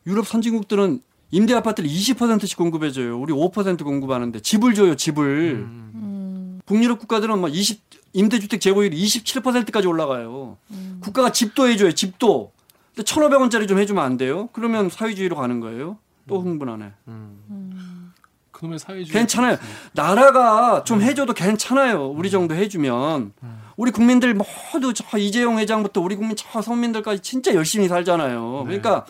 [0.07, 3.19] 유럽 선진국들은 임대 아파트를 20%씩 공급해줘요.
[3.19, 5.65] 우리 5% 공급하는데 집을 줘요, 집을.
[5.65, 5.91] 음.
[5.95, 6.61] 음.
[6.65, 7.81] 북유럽 국가들은 막 20,
[8.13, 10.57] 임대주택 재고율이 27%까지 올라가요.
[10.71, 10.99] 음.
[11.01, 12.51] 국가가 집도 해줘요, 집도.
[12.95, 14.49] 근데 1,500원짜리 좀 해주면 안 돼요?
[14.53, 15.97] 그러면 사회주의로 가는 거예요?
[16.27, 16.91] 또 흥분하네.
[17.07, 18.13] 음.
[18.51, 19.11] 그놈의 사회주의.
[19.11, 19.57] 괜찮아요.
[19.93, 22.07] 나라가 좀 해줘도 괜찮아요.
[22.09, 23.33] 우리 정도 해주면.
[23.75, 28.63] 우리 국민들 모두 저 이재용 회장부터 우리 국민 저 서민들까지 진짜 열심히 살잖아요.
[28.65, 29.05] 그러니까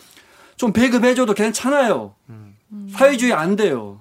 [0.56, 2.14] 좀 배급해줘도 괜찮아요.
[2.90, 4.00] 사회주의 안 돼요.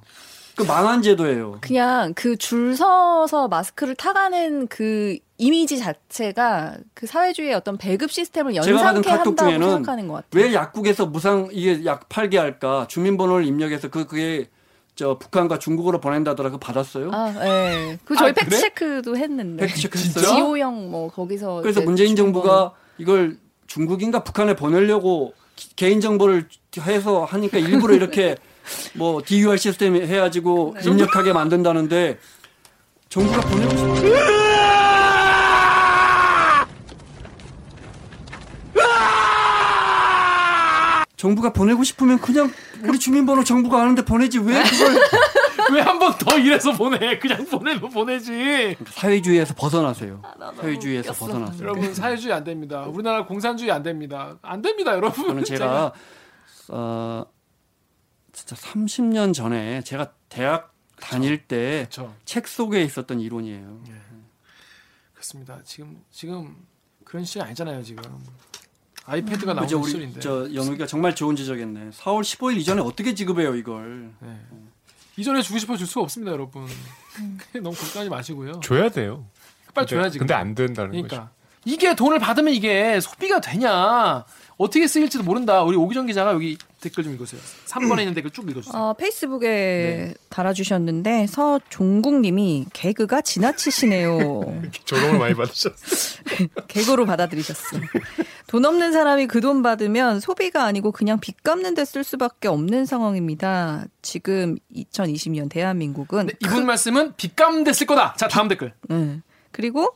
[0.56, 1.58] 그 망한 제도예요.
[1.62, 9.10] 그냥 그 줄 서서 마스크를 타가는 그 이미지 자체가 그 사회주의의 어떤 배급 시스템을 연상케
[9.10, 10.43] 한다고 중에는 생각하는 것 같아요.
[10.43, 12.86] 왜 약국에서 무상 이게 약 팔게 할까?
[12.89, 14.49] 주민번호를 입력해서 그 그게
[14.95, 16.51] 저 북한과 중국으로 보낸다더라.
[16.51, 17.10] 그 받았어요?
[17.12, 17.97] 아, 예.
[18.06, 18.34] 그 저희 아?
[18.34, 19.66] 팩트 체크도 했는데.
[19.66, 20.24] 팩트 체크 했어요?
[20.36, 22.45] 지호형 뭐 거기서 그래서 문재인 주민번호.
[22.47, 25.34] 정부가 이걸 중국인가 북한에 보내려고
[25.76, 26.47] 개인 정보를
[26.82, 28.36] 해서 하니까 일부러 이렇게
[28.93, 32.18] 뭐 DUR 시스템 해가지고 입력하게 만든다는데
[33.09, 33.93] 정부가 보내고 싶
[41.16, 42.51] 정부가 보내고 싶으면 그냥
[42.86, 44.93] 우리 주민번호 정부가 아는데 보내지 왜 그걸
[45.74, 47.18] 왜 한 번 더 이래서 보내?
[47.18, 48.76] 그냥 보내면 보내지.
[48.91, 50.22] 사회주의에서 벗어나세요.
[50.24, 51.26] 아, 사회주의에서 웃겼어.
[51.26, 51.64] 벗어나세요.
[51.64, 52.82] 여러분 사회주의 안 됩니다.
[52.82, 54.36] 우리나라 공산주의 안 됩니다.
[54.41, 55.26] 안 됩니다, 여러분.
[55.26, 55.93] 저는 제가
[56.70, 57.26] 어
[58.46, 61.88] 진짜 30년 전에 제가 대학 다닐 때
[62.26, 62.48] 책.
[62.48, 63.82] 속에 있었던 이론이에요.
[65.14, 65.60] 그렇습니다.
[65.64, 66.54] 지금 지금
[67.06, 68.04] 그런 시대 아니잖아요, 지금.
[69.06, 70.20] 아이패드가 나오는 우리 시절인데.
[70.20, 71.91] 저 영우이가 정말 좋은 지적했네.
[71.91, 74.12] 4월 15일 이전에 어떻게 지급해요 이걸?
[74.20, 74.39] 네.
[75.16, 76.68] 이전에 주고 싶어 줄 수가 없습니다, 여러분.
[77.54, 78.60] 너무 걱정하지 마시고요.
[78.60, 79.26] 줘야 돼요.
[79.74, 80.20] 빨리 근데, 줘야지.
[80.20, 81.08] 근데 안 된다는 거죠.
[81.08, 81.32] 그러니까
[81.66, 84.26] 이게 돈을 받으면 이게 소비가 되냐?
[84.58, 85.64] 어떻게 쓰일지도 모른다.
[85.64, 87.39] 우리 오기정 기자가 여기 댓글 좀 읽으세요.
[87.67, 88.79] 3번에 있는 댓글 쭉 읽어주세요.
[88.79, 94.61] 어, 페이스북에 달아주셨는데 서종국님이 개그가 지나치시네요.
[94.86, 95.69] 조롱을 많이 받으셨어.
[96.67, 97.77] 개그로 받아들이셨어.
[98.47, 102.86] 돈 없는 사람이 그 돈 받으면 소비가 아니고 그냥 빚 갚는 데 쓸 수밖에 없는
[102.86, 103.86] 상황입니다.
[104.01, 108.15] 지금 2020년 대한민국은 네, 이분 말씀은 빚감 됐을 거다.
[108.17, 108.73] 자 다음 댓글.
[108.89, 109.19] 네.
[109.51, 109.95] 그리고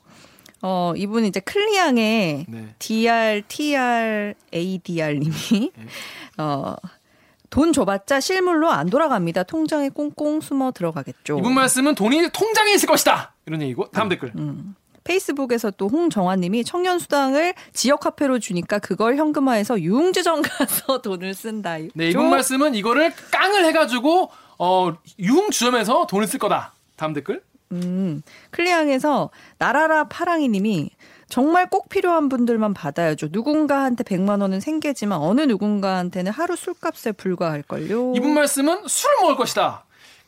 [0.61, 2.75] 어 이분 이제 클리앙의 네.
[2.79, 5.71] DR TR ADR님이
[6.37, 6.75] 어.
[7.49, 9.43] 돈 줘봤자 실물로 안 돌아갑니다.
[9.43, 11.39] 통장에 꽁꽁 숨어 들어가겠죠.
[11.39, 13.33] 이분 말씀은 돈이 통장에 있을 것이다.
[13.45, 14.33] 이런 얘기고 다음 댓글.
[14.35, 14.75] 음.
[15.05, 21.77] 페이스북에서 또 홍정환님이 청년 수당을 지역 화폐로 주니까 그걸 현금화해서 유흥주점 가서 돈을 쓴다.
[21.93, 24.29] 네 이분 말씀은 이거를 깡을 해가지고
[24.59, 26.73] 어 유흥주점에서 돈을 쓸 거다.
[26.97, 27.41] 다음 댓글.
[27.71, 30.89] 음, 클리앙에서 나라라 파랑이 님이
[31.29, 33.27] 정말 꼭 필요한 분들만 받아야죠.
[33.31, 38.13] 누군가한테 100만 원은 생계지만 어느 누군가한테는 하루 술값에 불과할걸요.
[38.15, 39.83] 이분 말씀은 술 먹을 것이다.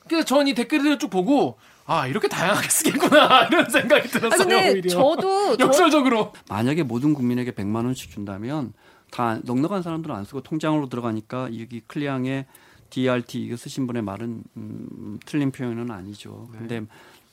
[0.07, 4.33] 그래서 전 이 댓글들을 쭉 보고 아 이렇게 다양하게 쓰겠구나 이런 생각이 들었어요.
[4.33, 4.89] 아, 근데 오히려.
[4.89, 8.73] 저도 저- 역설적으로 만약에 모든 국민에게 100만 원씩 준다면
[9.11, 12.45] 다 넉넉한 사람들은 안 쓰고 통장으로 들어가니까 여기 클리앙의
[12.89, 16.47] DRT 이거 쓰신 분의 말은 음, 틀린 표현은 아니죠.
[16.51, 16.81] 근데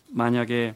[0.09, 0.75] 만약에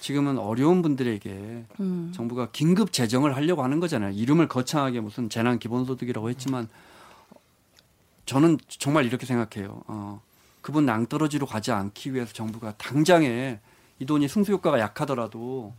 [0.00, 2.12] 지금은 어려운 분들에게 음.
[2.14, 4.10] 정부가 긴급 재정을 하려고 하는 거잖아요.
[4.12, 6.68] 이름을 거창하게 무슨 재난 기본소득이라고 했지만
[8.26, 9.82] 저는 정말 이렇게 생각해요.
[9.86, 10.20] 어,
[10.60, 13.60] 그분 낭떠러지로 가지 않기 위해서 정부가 당장에
[14.00, 15.72] 이 돈이 승수 효과가 약하더라도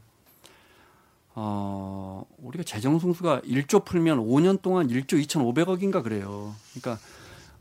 [1.36, 6.56] 어, 우리가 재정 승수가 1조 풀면 5년 동안 1조 2,500억인가 그래요.
[6.74, 7.04] 그러니까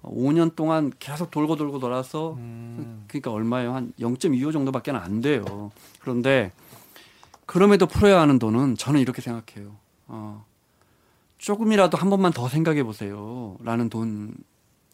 [0.02, 2.36] 5년 동안 계속 돌고 돌고 돌아서
[3.08, 3.74] 그러니까 얼마예요?
[3.74, 5.70] 한 0.25 정도밖에 안 돼요.
[6.00, 6.52] 그런데
[7.46, 9.76] 그럼에도 풀어야 하는 돈은 저는 이렇게 생각해요.
[10.08, 10.44] 어,
[11.38, 13.56] 조금이라도 한 번만 더 생각해 보세요.
[13.62, 14.34] 라는 돈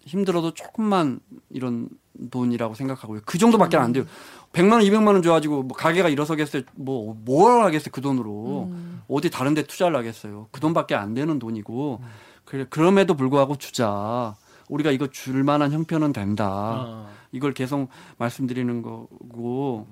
[0.05, 1.89] 힘들어도 조금만 이런
[2.31, 3.21] 돈이라고 생각하고요.
[3.27, 4.05] 그 정도밖에 안 돼요.
[4.53, 6.63] 100만 원, 200만 원 줘가지고 뭐 가게가 일어서겠어요.
[6.75, 7.91] 뭐, 뭘 하겠어요.
[7.93, 8.73] 그 돈으로.
[9.09, 10.49] 어디 다른 데 투자를 하겠어요.
[10.51, 12.03] 그 돈밖에 안 되는 돈이고.
[12.45, 14.35] 그래, 그럼에도 불구하고 주자.
[14.69, 16.47] 우리가 이거 줄 만한 형편은 된다.
[16.47, 17.89] 아, 이걸 계속
[18.19, 19.87] 말씀드리는 거고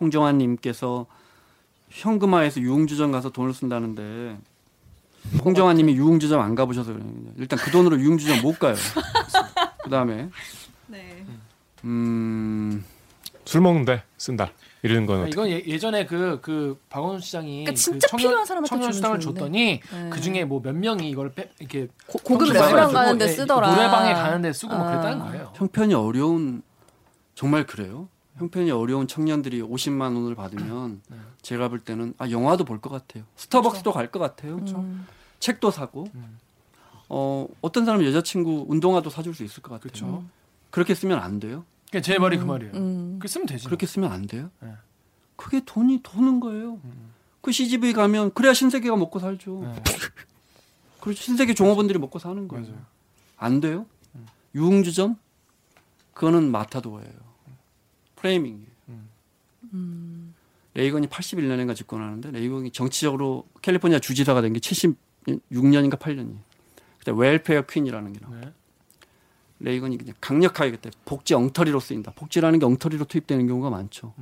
[0.00, 1.06] 홍정환 님께서
[1.90, 4.38] 현금화해서 유흥주점 가서 돈을 쓴다는데
[5.44, 7.08] 홍정환 님이 유흥주점 안 가보셔서 그래요.
[7.36, 8.74] 일단 그 돈으로 유흥주점 못 가요.
[9.82, 10.28] 그 다음에
[10.88, 11.24] 네.
[11.84, 12.84] 음
[13.46, 14.50] 술 먹는데 쓴다.
[14.86, 15.30] 이런 건 아, 어떻게?
[15.32, 17.50] 이건 예, 예전에 그, 그, 박원순 시장이.
[17.64, 19.20] 그러니까 그 진짜 청년, 필요한 사람한테 청년 수당을.
[19.20, 20.10] 줬더니 네.
[20.10, 21.88] 그 중에 뭐 몇 명이 이걸 빼, 이렇게.
[22.06, 23.70] 고, 고급 레스토랑 가는데 예, 쓰더라.
[23.70, 24.90] 노래방에 가는데 쓰고 뭐 아.
[24.90, 25.52] 그랬다는 거예요.
[25.56, 26.62] 형편이 어려운
[27.34, 28.08] 정말 그래요.
[28.38, 31.16] 형편이 어려운 청년들이 50만 원을 받으면 네.
[31.42, 33.24] 제가 볼 때는 아 영화도 볼 것 같아요.
[33.36, 34.56] 스타벅스도 갈 것 같아요.
[34.56, 35.06] 음.
[35.40, 36.38] 책도 사고 음.
[37.08, 39.80] 어 어떤 사람은 여자친구 운동화도 사줄 수 있을 것 같아요.
[39.90, 40.24] 그렇죠.
[40.70, 41.64] 그렇게 쓰면 안 돼요?
[41.90, 42.72] 그러니까 제 말이 그 말이에요.
[42.74, 43.18] 음.
[43.18, 43.66] 그렇게 쓰면 되지.
[43.66, 44.50] 그렇게 쓰면 안 돼요?
[44.60, 44.72] 네.
[45.36, 46.80] 그게 돈이 도는 거예요.
[46.84, 47.10] 음.
[47.40, 49.60] 그 CGV 가면 그래야 신세계가 먹고 살죠.
[49.62, 49.82] 네.
[51.00, 51.22] 그렇죠.
[51.22, 52.66] 신세계 종업원들이 먹고 사는 거예요.
[52.66, 52.84] 맞아요.
[53.36, 53.86] 안 돼요?
[54.54, 55.16] 유흥주점?
[56.14, 57.12] 그거는 마타도어예요.
[58.16, 58.66] framing이에요.
[59.74, 60.34] 음.
[60.74, 66.38] 레이건이 81년인가 집권하는데 레이건이 정치적으로 캘리포니아 주지사가 된 게 76년인가 8년이에요.
[66.98, 68.40] 그때 welfare queen이라는 게 나와요.
[68.40, 68.52] 네.
[69.60, 72.12] 레이건이 그냥 강력하게 그때 복지 엉터리로 쓰인다.
[72.12, 74.14] 복지라는 게 엉터리로 투입되는 경우가 많죠.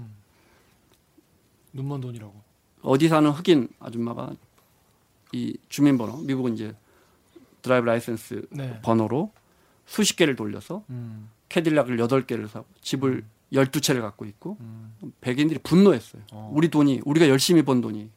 [1.73, 2.35] 눈먼 돈이라고.
[2.83, 4.33] 어디 사는 흑인 아줌마가
[5.33, 6.75] 이 주민번호, 미국은 이제
[7.63, 8.81] drive license 네.
[8.83, 9.33] 번호로
[9.87, 11.31] 수십 개를 돌려서 음.
[11.49, 14.95] 캐딜락을 여덟 개를 사고 집을 열두 채를 갖고 있고 음.
[15.21, 16.23] 백인들이 분노했어요.
[16.33, 16.51] 어.
[16.55, 18.11] 우리 돈이 우리가 열심히 번 돈이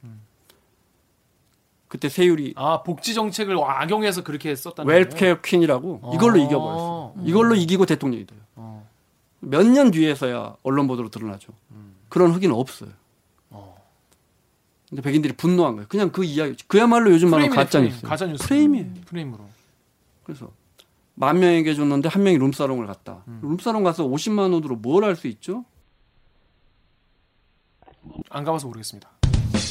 [1.97, 4.87] 그때 세율이 아 복지 정책을 악용해서 그렇게 썼다는.
[4.93, 6.45] 웰케어 queen이라고 이걸로 어.
[6.45, 7.13] 이겨버렸어요.
[7.27, 8.39] 이걸로 이기고 대통령이 돼요.
[8.55, 8.87] 어.
[9.39, 11.53] 몇년 뒤에서야 언론 보도로 드러나죠.
[12.07, 12.91] 그런 흑인은 없어요.
[13.49, 13.75] 어.
[14.87, 15.87] 근데 백인들이 분노한 거예요.
[15.89, 16.55] 그냥 그 이야기.
[16.67, 17.81] 그야말로 요즘 프레임이네, 가짜.
[17.81, 18.05] 뉴스.
[18.05, 18.47] 가짜 뉴스.
[18.47, 18.85] 프레임이에요.
[19.07, 19.43] 프레임으로.
[20.23, 20.51] 그래서
[21.15, 23.23] 만 명에게 줬는데 한 명이 룸사롱을 갔다.
[23.27, 23.39] 음.
[23.41, 25.65] 룸사롱 가서 50만 원으로 뭘 할 수 있죠?
[28.29, 29.09] 안 가봐서 모르겠습니다.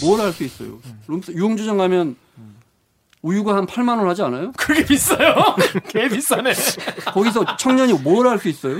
[0.00, 0.80] 뭘 할 수 있어요?
[0.84, 1.02] 음.
[1.08, 2.16] 룸사 유흥주점 가면
[3.22, 4.52] 우유가 한 8만 원 하지 않아요?
[4.58, 5.34] 그게 비싸요?
[5.88, 6.52] 개 비싸네.
[7.12, 8.78] 거기서 청년이 뭘 할 수 있어요?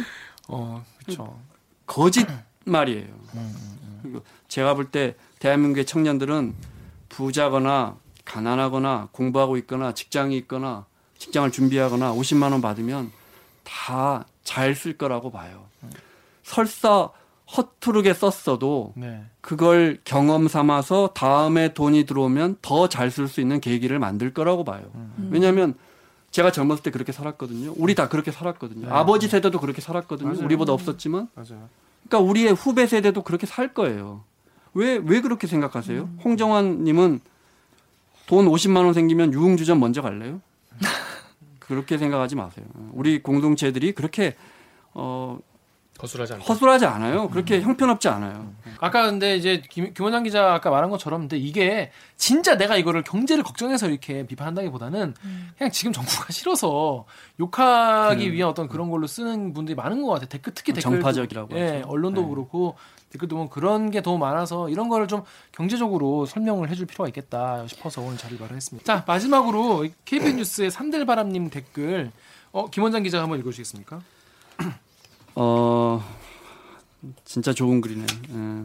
[0.49, 1.39] 어, 그렇죠.
[1.87, 2.27] 거짓
[2.65, 3.07] 말이에요.
[3.35, 6.55] 음, 그리고 제가 볼 때 대한민국의 청년들은
[7.09, 10.85] 부자거나 가난하거나 공부하고 있거나 직장이 있거나
[11.19, 13.11] 직장을 준비하거나 50만 원 받으면
[13.65, 15.67] 다 잘 쓸 거라고 봐요.
[16.45, 17.11] 설사
[17.57, 19.23] 허투르게 썼어도 네.
[19.41, 24.83] 그걸 경험 삼아서 다음에 돈이 들어오면 더 잘 쓸 수 있는 계기를 만들 거라고 봐요.
[25.31, 25.75] 왜냐하면
[26.33, 27.75] 제가 젊었을 때 그렇게 살았거든요.
[27.77, 28.87] 우리 다 그렇게 살았거든요.
[28.89, 28.93] 네.
[28.93, 30.29] 아버지 세대도 그렇게 살았거든요.
[30.31, 30.45] 맞아요.
[30.45, 31.29] 우리보다 없었지만.
[31.35, 31.69] 맞아요.
[32.09, 34.25] 그러니까 우리의 후배 세대도 그렇게 살 거예요.
[34.75, 36.03] 왜, 왜 그렇게 생각하세요?
[36.03, 36.19] 음.
[36.25, 37.21] 홍정환 님은
[38.27, 40.41] 돈 50만 원 생기면 유흥주점 먼저 갈래요?
[41.61, 42.67] 그렇게 생각하지 마세요.
[42.93, 44.35] 우리 공동체들이 그렇게
[44.95, 45.39] 어,
[45.99, 46.45] 거슬하지 않다.
[46.45, 47.29] 허술하지 않아요.
[47.31, 48.53] 그렇게 형편없지 않아요.
[48.81, 53.43] 아까 근데 이제 김, 김원장 기자 아까 말한 것처럼 근데 이게 진짜 내가 이거를 경제를
[53.43, 55.15] 걱정해서 이렇게 비판한다기보다는
[55.57, 57.07] 그냥 지금 정부가 싫어서
[57.41, 60.29] 욕하기 그- 위한 어떤 그런 걸로 쓰는 분들이 많은 것 같아요.
[60.29, 61.89] 댓글 특히 댓글 정파적이라고 예, 하죠.
[61.89, 62.29] 언론도 네.
[62.29, 62.77] 그렇고
[63.11, 65.23] 댓글도 보면 그런 게 더 많아서 이런 거를 좀
[65.53, 68.85] 경제적으로 설명을 해줄 필요가 있겠다 싶어서 오늘 자리 마련했습니다.
[68.85, 72.11] 자 마지막으로 KBS 뉴스의 산들바람님 댓글
[72.53, 74.01] 어, 김원장 기자 한번 읽어주시겠습니까?
[75.37, 76.03] 어,
[77.25, 78.07] 진짜 좋은 글이네.
[78.31, 78.65] 예.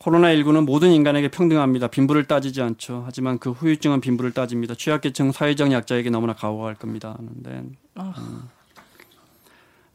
[0.00, 1.88] 코로나19는 모든 인간에게 평등합니다.
[1.88, 3.02] 빈부를 따지지 않죠.
[3.04, 4.74] 하지만 그 후유증은 빈부를 따집니다.
[4.74, 7.16] 취약계층 사회적 약자에게 너무나 가오갈 겁니다.
[7.18, 8.48] 하는데, 음,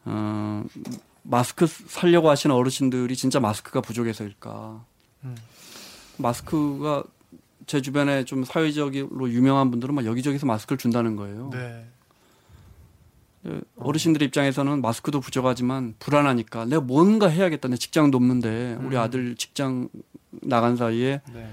[0.05, 0.63] 어,
[1.23, 4.83] 마스크 살려고 하시는 어르신들이 진짜 마스크가 부족해서일까?
[5.23, 5.35] 음.
[6.17, 7.03] 마스크가
[7.65, 11.49] 제 주변에 좀 사회적으로 유명한 분들은 막 여기저기서 마스크를 준다는 거예요.
[11.51, 11.87] 네.
[13.47, 17.67] 예, 어르신들 입장에서는 마스크도 부족하지만 불안하니까 내가 뭔가 해야겠다.
[17.67, 19.01] 내 직장도 없는데 우리 음.
[19.01, 19.89] 아들 직장
[20.41, 21.49] 나간 사이에 네.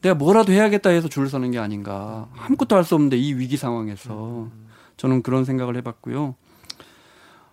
[0.00, 2.28] 내가 뭐라도 해야겠다 해서 줄을 서는 게 아닌가.
[2.36, 4.48] 아무것도 할 수 없는데 이 위기 상황에서
[4.96, 6.34] 저는 그런 생각을 해봤고요.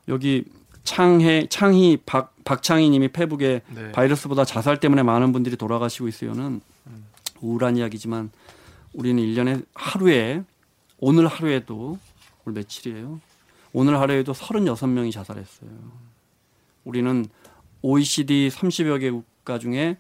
[0.08, 0.46] 여기
[0.84, 3.92] 창해 창희 박 박창희 님이 페북에 네.
[3.92, 6.62] 바이러스보다 자살 때문에 많은 분들이 돌아가시고 있어요는
[7.42, 8.32] 우울한 이야기지만
[8.94, 10.44] 우리는 1년에 하루에
[10.98, 11.98] 오늘 하루에도
[12.46, 13.20] 오늘 며칠이에요?
[13.74, 15.70] 오늘 하루에도 36명이 자살했어요.
[16.84, 17.26] 우리는
[17.82, 19.98] OECD 30여 개 국가 중에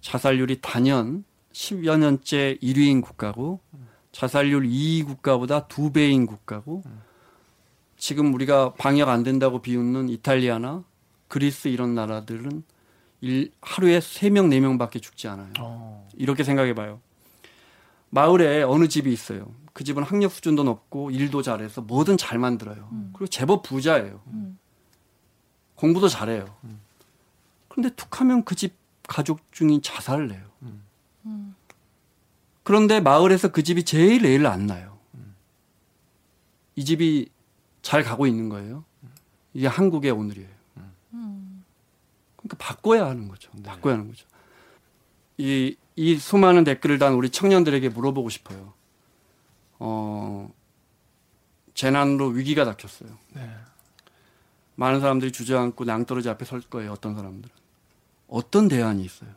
[0.00, 3.60] 자살률이 단연 10여 년째 1위인 국가고
[4.12, 6.82] 자살률 2위 국가보다 두 배인 국가고
[7.96, 10.84] 지금 우리가 방역 안 된다고 비웃는 이탈리아나
[11.28, 12.64] 그리스 이런 나라들은
[13.20, 15.52] 일, 하루에 3명, 4명밖에 죽지 않아요.
[15.60, 16.08] 어.
[16.16, 17.00] 이렇게 생각해 봐요.
[18.10, 19.52] 마을에 어느 집이 있어요.
[19.72, 22.88] 그 집은 학력 수준도 높고 일도 잘해서 뭐든 잘 만들어요.
[23.12, 24.20] 그리고 제법 부자예요.
[25.76, 26.44] 공부도 잘해요.
[27.68, 28.74] 그런데 툭하면 그 집
[29.08, 30.44] 가족 중이 자살을 해요.
[32.62, 34.98] 그런데 마을에서 그 집이 제일 애를 안 낳아요.
[36.76, 37.28] 이 집이
[37.82, 38.84] 잘 가고 있는 거예요.
[39.54, 40.48] 이게 한국의 오늘이에요.
[42.36, 43.50] 그러니까 바꿔야 하는 거죠.
[43.64, 44.26] 바꿔야 하는 거죠.
[45.38, 48.72] 이, 이 수많은 댓글을 단 우리 청년들에게 물어보고 싶어요.
[49.78, 50.52] 어,
[51.74, 53.10] 재난으로 위기가 닥쳤어요.
[53.34, 53.50] 네.
[54.76, 56.92] 많은 사람들이 주저앉고 낭떠러지 앞에 설 거예요.
[56.92, 57.54] 어떤 사람들은.
[58.28, 59.30] 어떤 대안이 있어요?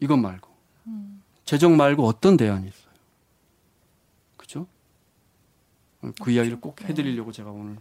[0.00, 0.56] 이것 말고.
[1.44, 2.92] 재정 말고 어떤 대안이 있어요?
[4.36, 4.66] 그죠?
[6.20, 7.76] 그 이야기를 꼭 해드리려고 제가 오늘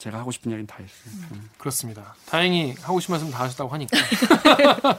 [0.00, 1.28] 제가 하고 싶은 이야기는 다 했어요.
[1.32, 1.50] 음.
[1.58, 2.14] 그렇습니다.
[2.24, 3.98] 다행히 하고 싶은 말씀 다 하셨다고 하니까.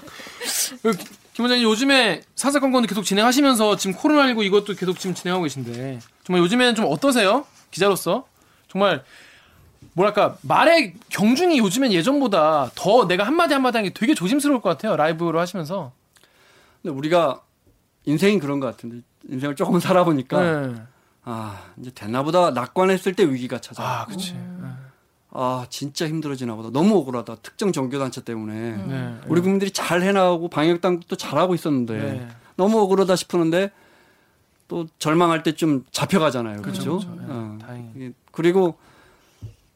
[0.83, 6.75] 그김 원장님 요즘에 사사건건 계속 진행하시면서 지금 코로나19 이것도 계속 지금 진행하고 계신데 정말 요즘에는
[6.75, 7.47] 좀 어떠세요?
[7.71, 8.27] 기자로서
[8.67, 9.03] 정말
[9.93, 14.95] 뭐랄까 말의 경중이 요즘엔 예전보다 더 내가 한마디 한마디 하는 게 되게 조심스러울 것 같아요.
[14.95, 15.93] 라이브로 하시면서.
[16.83, 17.41] 근데 우리가
[18.05, 18.97] 인생이 그런 것 같은데
[19.27, 20.75] 인생을 조금 살아보니까 네.
[21.23, 23.83] 아 이제 됐나보다 낙관했을 때 위기가 찾아.
[23.83, 24.35] 아, 그치.
[25.31, 26.69] 아 진짜 힘들어지나 보다.
[26.71, 27.35] 너무 억울하다.
[27.37, 28.53] 특정 종교단체 때문에
[28.85, 29.15] 네.
[29.27, 32.27] 우리 국민들이 잘 해나가고 방역 당국도 잘하고 있었는데 네.
[32.57, 33.71] 너무 억울하다 싶었는데
[34.67, 36.61] 또 절망할 때 좀 잡혀가잖아요.
[36.61, 37.09] 그렇죠, 그렇죠?
[37.11, 37.23] 그렇죠.
[37.97, 38.11] 예, 어.
[38.31, 38.75] 그리고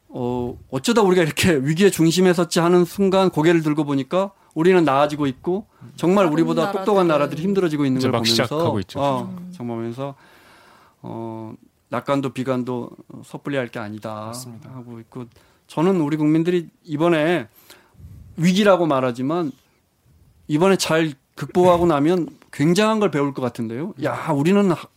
[0.08, 5.66] 어 어쩌다 우리가 이렇게 위기의 중심에 섰지 하는 순간 고개를 들고 보니까 우리는 나아지고 있고
[5.96, 9.00] 정말 우리보다 똑똑한 나라들이 힘들어지고 있는 걸막 보면서 시작하고 있죠.
[9.00, 10.14] 어, 정말 보면서
[11.02, 11.52] 어
[11.88, 12.90] 낙관도 비관도
[13.24, 14.70] 섣불리 할 게 아니다 맞습니다.
[14.70, 15.26] 하고 있고
[15.66, 17.48] 저는 우리 국민들이 이번에
[18.36, 19.52] 위기라고 말하지만
[20.48, 23.94] 이번에 잘 극복하고 나면 굉장한 걸 배울 것 같은데요.
[24.04, 24.88] 야, 우리는 하-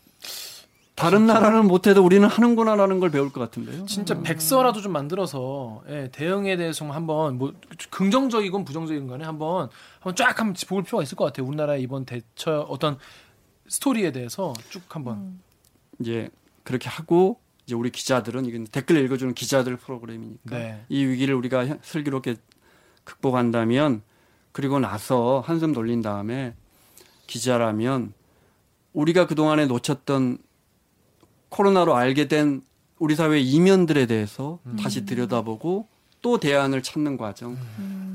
[0.95, 3.85] 다른 나라는 못해도 우리는 하는구나라는 걸 배울 것 같은데요.
[3.85, 7.53] 진짜 백서라도 좀 만들어서 예, 대응에 대해서 좀 한번 뭐
[7.89, 9.69] 긍정적이건 부정적인 간에 한번
[10.01, 11.47] 한번 쫙 한번 볼 필요가 있을 것 같아요.
[11.47, 12.97] 우리나라의 이번 대처 어떤
[13.69, 15.39] 스토리에 대해서 쭉 한번.
[15.99, 16.29] 이제
[16.70, 20.86] 그렇게 하고 이제 우리 기자들은 이건 댓글 읽어주는 기자들 프로그램이니까 네.
[20.88, 22.36] 이 위기를 우리가 현- 슬기롭게
[23.05, 24.03] 극복한다면
[24.51, 26.53] 그리고 나서 한숨 돌린 다음에
[27.26, 28.13] 기자라면
[28.93, 30.38] 우리가 그동안에 놓쳤던
[31.49, 32.61] 코로나로 알게 된
[32.99, 35.88] 우리 사회 이면들에 대해서 다시 들여다보고
[36.22, 37.57] 또 대안을 찾는 과정.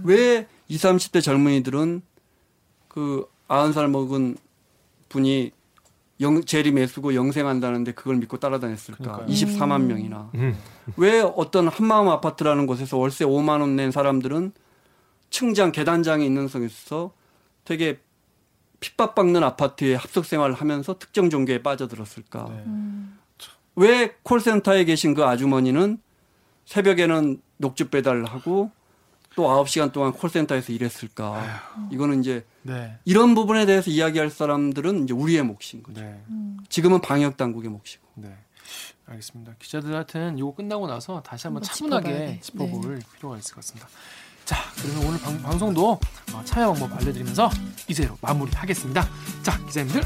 [0.04, 2.02] 왜 20, 30대 젊은이들은
[2.86, 4.36] 그 90살 먹은
[5.08, 5.50] 분이
[6.24, 8.96] 영, 재리 매수고 영생한다는데 그걸 믿고 따라다녔을까?
[9.04, 9.26] 그러니까요.
[9.28, 10.30] 24만 명이나.
[10.34, 10.56] 음.
[10.96, 14.52] 왜 어떤 한마음 아파트라는 곳에서 월세 5만 원 낸 사람들은
[15.30, 17.12] 층장 계단장에 있는 성에서
[17.64, 18.00] 되게
[18.80, 22.46] 핍박받는 아파트에 합숙 생활을 하면서 특정 종교에 빠져들었을까?
[22.50, 22.64] 네.
[23.76, 25.98] 왜 콜센터에 계신 그 아주머니는
[26.66, 28.70] 새벽에는 녹즙 배달을 하고
[29.34, 31.88] 또 9시간 동안 콜센터에서 일했을까?
[31.90, 32.96] 이거는 이제 네.
[33.04, 36.00] 이런 부분에 대해서 이야기할 사람들은 이제 우리의 몫인 거죠.
[36.00, 36.22] 네.
[36.68, 38.06] 지금은 방역 당국의 몫이고.
[38.14, 38.34] 네.
[39.06, 39.54] 알겠습니다.
[39.58, 42.40] 기자들한테는 이거 끝나고 나서 다시 한번 차분하게.
[42.40, 43.88] 짚어볼 필요가 있을 것 같습니다.
[44.44, 45.98] 자, 그러면 오늘 방, 방송도
[46.32, 47.50] 어, 참여 방법 알려드리면서
[47.88, 49.08] 이제로 마무리하겠습니다.
[49.42, 50.02] 자, 기자님들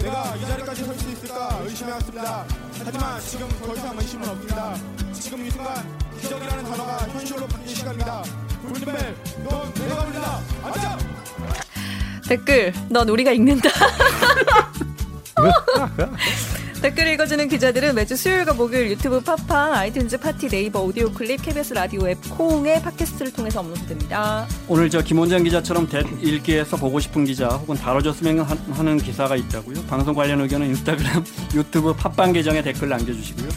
[0.00, 2.46] 내가 이 자리까지 설 수 있을까 의심해왔습니다.
[2.84, 4.74] 하지만 지금 더 이상 의심은 없습니다.
[5.12, 8.22] 지금 이 순간 기적이라는 단어가 현실로 바뀐 시간입니다.
[8.62, 10.40] 골든벨, 넌 내가 울린다.
[10.64, 10.98] 앉아!
[12.28, 13.68] 댓글, 넌 우리가 읽는다.
[16.82, 22.08] 댓글 읽어주는 기자들은 매주 수요일과 목요일 유튜브 팟빵, 아이튠즈 팟티, 네이버 오디오 클립, KBS 라디오
[22.08, 24.48] 앱, 콩의 팟캐스트를 통해서 업로드됩니다.
[24.66, 29.84] 오늘 저 김원장 기자처럼 대 읽기에서 보고 싶은 기자 혹은 다뤄줬으면 하- 하는 기사가 있다고요.
[29.84, 31.24] 방송 관련 의견은 인스타그램,
[31.54, 33.48] 유튜브 팟빵 계정에 댓글 남겨주시고요.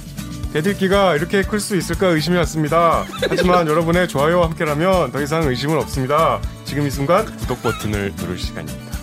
[0.54, 3.06] 대들기가 이렇게 클 수 있을까 의심이 왔습니다.
[3.28, 6.40] 하지만 여러분의 좋아요와 함께라면 더 이상 의심은 없습니다.
[6.64, 8.96] 지금 이 순간 구독 버튼을 누를 시간입니다.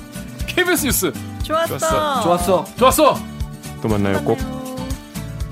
[0.46, 1.12] KBS 뉴스
[1.42, 1.76] 좋았어.
[1.76, 2.22] 좋았어.
[2.22, 2.64] 좋았어.
[2.78, 3.32] 좋았어.
[3.83, 4.39] 또 만나요 꼭.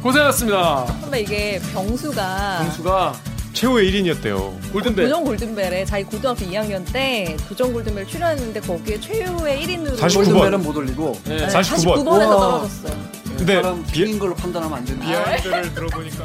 [0.02, 0.86] 고생하셨습니다.
[1.00, 3.14] 선배 이게 병수가 정수가
[3.52, 4.72] 최후의 1인이었대요.
[4.72, 10.24] 골든벨 도전 골든벨에 자기 고등학교 2학년 때 도전 골든벨 출연했는데 거기에 최후의 1인으로 49 번.
[10.32, 11.46] 골든벨은 못 올리고 네.
[11.48, 11.52] 49번.
[11.52, 12.18] 49번에서 우와.
[12.38, 13.10] 떨어졌어요.
[13.36, 15.04] 근데 사람 비- 죽인 걸로 판단하면 안 된다.
[15.06, 16.24] 비하인드를 들어보니까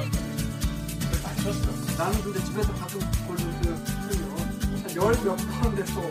[1.98, 3.76] 나는 근데 집에서 가끔 골든벨
[4.10, 6.02] 틀면 열몇 번 돼서